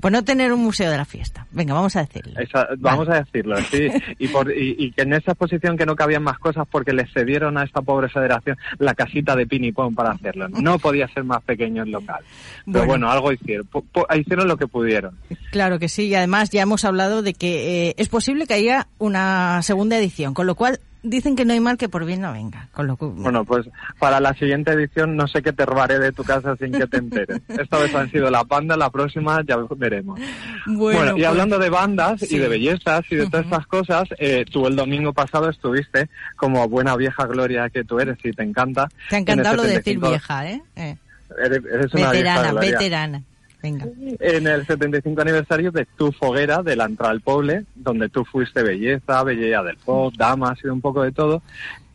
[0.00, 1.46] Por no tener un museo de la fiesta.
[1.50, 2.34] Venga, vamos a decirlo.
[2.78, 3.88] vamos a decirlo, sí.
[4.18, 7.58] Y, por, y, que en esa exposición que no cabían más cosas porque les cedieron
[7.58, 10.48] a esta pobre federación la casita de Pinipón para hacerlo.
[10.48, 12.22] No podía ser más pequeño el local.
[12.70, 13.68] Pero bueno, algo hicieron.
[14.14, 15.16] hicieron lo que pudieron.
[15.50, 16.06] Claro que sí.
[16.06, 20.34] Y además ya hemos hablado de que eh, es posible que haya una segunda edición,
[20.34, 22.68] con lo cual dicen que no hay mal que por bien no venga.
[22.72, 26.24] Con lo Bueno, pues para la siguiente edición no sé qué te robaré de tu
[26.24, 27.40] casa sin que te enteres.
[27.48, 30.20] Esta vez han sido la banda, la próxima ya veremos.
[30.66, 34.44] Bueno, y pues, hablando de bandas y de bellezas y de todas estas cosas, eh,
[34.50, 38.88] tú el domingo pasado estuviste como buena vieja gloria que tú eres y te encanta.
[39.08, 40.62] Te ha encantado lo de decir vieja, ¿eh?
[40.76, 40.96] eh.
[41.38, 43.22] Eres, una veterana, veterana.
[43.66, 48.62] En el 75 aniversario de Tu Foguera, de la entrada al Poble, donde tú fuiste
[48.62, 51.42] belleza, belleza del pop, dama, ha sido un poco de todo.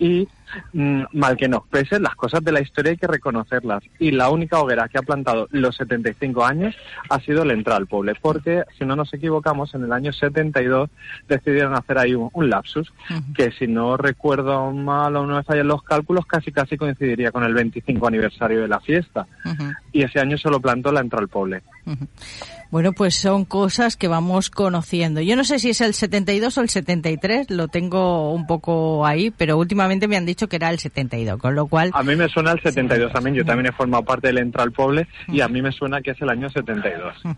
[0.02, 0.28] Y
[0.74, 3.84] Mm, mal que nos pese, las cosas de la historia hay que reconocerlas.
[3.99, 6.76] Y la única hoguera que ha plantado los 75 años
[7.10, 10.89] ha sido el Entral Poble, porque si no nos equivocamos, en el año 72
[11.28, 12.91] decidieron hacer ahí un, lapsus,
[13.36, 17.43] que si no recuerdo mal o no me fallan los cálculos, casi casi coincidiría con
[17.43, 19.28] el 25 aniversario de la fiesta.
[19.91, 21.62] Y ese año solo plantó la Entral Poble.
[22.72, 25.20] Bueno, pues son cosas que vamos conociendo.
[25.20, 29.30] Yo no sé si es el 72 o el 73, lo tengo un poco ahí,
[29.30, 31.92] pero últimamente me han dicho que era el 72, con lo cual...
[31.94, 35.06] A mí me suena el 72 también, yo también he formado parte del Entral Poble
[35.28, 37.16] y a mí me suena que es el año 72.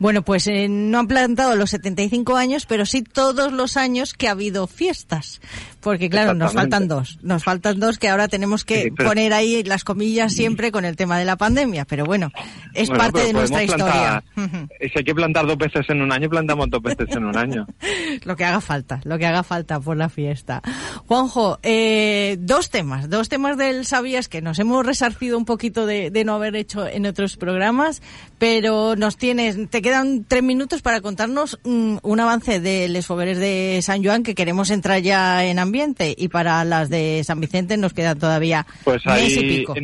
[0.00, 4.28] Bueno, pues eh, no han plantado los 75 años, pero sí todos los años que
[4.28, 5.40] ha habido fiestas,
[5.84, 9.84] porque claro, nos faltan dos, nos faltan dos que ahora tenemos que poner ahí las
[9.84, 12.30] comillas siempre con el tema de la pandemia, pero bueno,
[12.72, 14.24] es parte de nuestra historia.
[14.94, 17.66] Si hay que plantar dos veces en un año, plantamos dos veces en un año.
[18.24, 20.62] lo que haga falta, lo que haga falta por la fiesta.
[21.06, 26.10] Juanjo, eh, dos temas, dos temas del Sabías que nos hemos resarcido un poquito de,
[26.24, 28.02] no haber hecho en otros programas,
[28.38, 33.38] pero nos tienes, te quedan tres minutos para contarnos mm, un avance de Les Fogueres
[33.38, 35.73] de San Juan que queremos entrar ya en ambiente
[36.16, 39.74] y para las de San Vicente nos queda todavía pues mes y pico.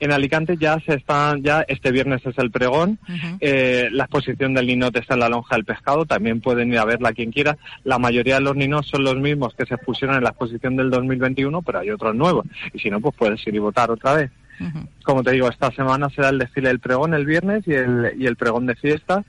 [0.00, 3.00] En Alicante ya se están, ya este viernes es el pregón.
[3.40, 6.06] eh, la exposición del ninote está en la lonja del pescado.
[6.06, 7.58] También pueden ir a verla quien quiera.
[7.82, 10.90] La mayoría de los ninos son los mismos que se pusieron en la exposición del
[10.90, 12.46] 2021, pero hay otros nuevos.
[12.72, 14.30] Y si no, pues puedes ir y votar otra vez.
[15.02, 18.26] Como te digo, esta semana será el desfile del pregón el viernes y el, y
[18.26, 19.24] el pregón de fiesta.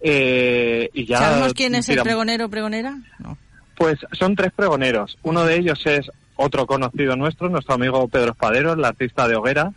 [0.00, 2.98] Eh, y ya ¿Sabemos quién es el pregonero o pregonera?
[3.18, 3.36] No.
[3.76, 5.18] Pues son tres pregoneros.
[5.22, 9.72] Uno de ellos es otro conocido nuestro, nuestro amigo Pedro Espadero, el artista de Hoguera,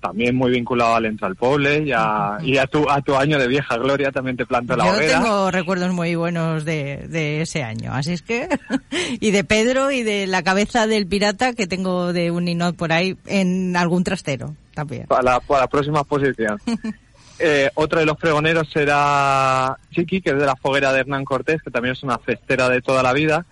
[0.00, 3.48] también muy vinculado al Entral Poble y, a, y a, tu, a tu año de
[3.48, 5.18] vieja gloria también te planto la hoguera.
[5.18, 8.48] Yo tengo recuerdos muy buenos de, de ese año, así es que...
[9.20, 12.92] y de Pedro y de la cabeza del pirata que tengo de un ninot por
[12.92, 15.06] ahí en algún trastero también.
[15.06, 16.58] Para para la próxima exposición.
[17.38, 21.62] Eh, otro de los pregoneros será Chiqui, que es de la foguera de Hernán Cortés,
[21.62, 23.44] que también es una festera de toda la vida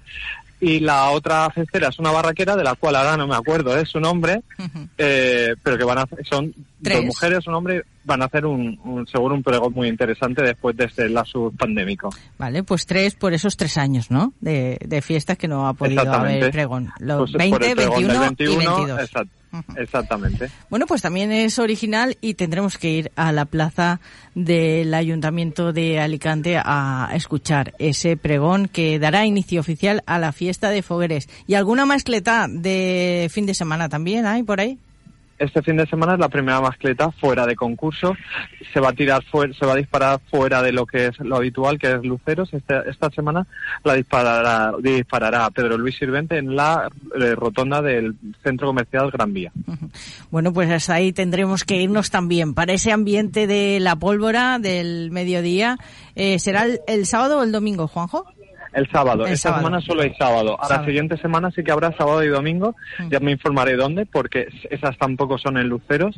[0.62, 3.88] y la otra festera es una barraquera de la cual ahora no me acuerdo es
[3.88, 4.42] su nombre,
[4.96, 9.04] eh, pero que van a son dos mujeres, un hombre, van a hacer un, un,
[9.08, 12.10] seguro un pregón muy interesante después de este lazo pandémico.
[12.38, 14.34] Vale, pues tres por esos tres años, ¿no?
[14.40, 16.92] De, de fiestas que no ha podido haber pregón.
[17.00, 19.00] Los 20, 21, y 22.
[19.00, 19.41] Exacto.
[19.76, 20.50] Exactamente.
[20.70, 24.00] Bueno, pues también es original y tendremos que ir a la plaza
[24.34, 30.70] del Ayuntamiento de Alicante a escuchar ese pregón que dará inicio oficial a la fiesta
[30.70, 31.28] de Fogueres.
[31.46, 34.78] ¿Y alguna mascleta de fin de semana también hay por ahí?
[35.42, 38.14] Este fin de semana es la primera mascleta fuera de concurso.
[38.72, 41.36] Se va a tirar fuera, se va a disparar fuera de lo que es lo
[41.36, 42.52] habitual, que es luceros.
[42.54, 43.46] Este, esta semana
[43.84, 46.88] la disparará, disparará Pedro Luis Sirvente en la
[47.18, 49.52] eh, rotonda del centro comercial Gran Vía.
[50.30, 55.78] Bueno, pues ahí tendremos que irnos también para ese ambiente de la pólvora del mediodía.
[56.14, 58.24] Eh, ¿Será el sábado o el domingo, Juanjo?
[58.72, 59.26] El sábado.
[59.26, 59.64] El Esta sábado.
[59.66, 60.56] semana solo hay sábado.
[60.62, 62.74] A la siguiente semana sí que habrá sábado y domingo.
[63.10, 66.16] Ya me informaré dónde, porque esas tampoco son en luceros.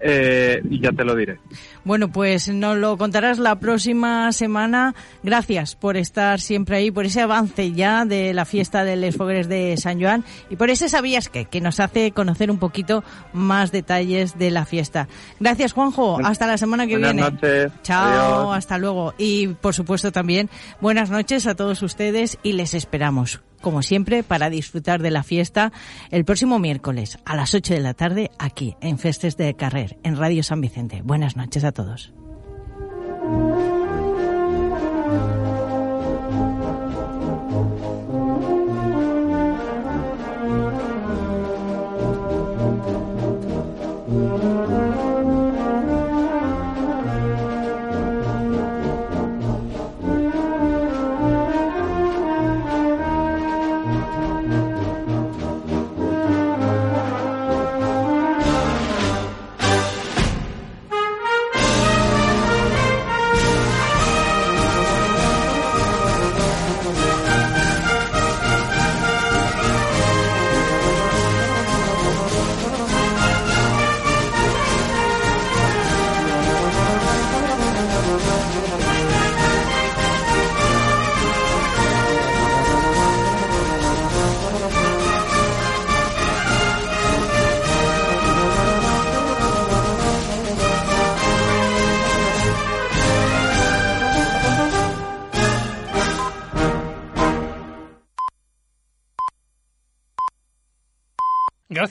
[0.00, 1.38] eh, y ya te lo diré.
[1.84, 4.94] Bueno, pues nos lo contarás la próxima semana.
[5.22, 9.48] Gracias por estar siempre ahí, por ese avance ya de la fiesta de Les Fogueres
[9.48, 13.02] de San Joan y por ese sabías que, que nos hace conocer un poquito
[13.32, 15.08] más detalles de la fiesta.
[15.40, 16.18] Gracias, Juanjo.
[16.24, 17.30] Hasta la semana que Buenas viene.
[17.30, 17.72] noches.
[17.82, 18.56] Chao, Adiós.
[18.58, 19.14] hasta luego.
[19.18, 20.48] Y por supuesto también
[20.80, 25.72] buenas noches a todos ustedes y les esperamos, como siempre, para disfrutar de la fiesta
[26.10, 30.16] el próximo miércoles a las 8 de la tarde aquí en Festes de Carrer, en
[30.16, 31.02] Radio San Vicente.
[31.04, 32.12] Buenas noches a todos.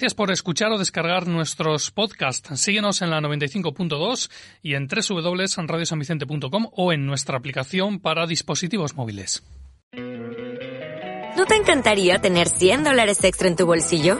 [0.04, 2.60] Gracias por escuchar o descargar nuestros podcasts.
[2.60, 4.30] Síguenos en la 95.2
[4.62, 9.46] y en www.radiosanvicente.com o en nuestra aplicación para dispositivos móviles.
[9.94, 14.20] ¿No te encantaría tener 100 dólares extra en tu bolsillo?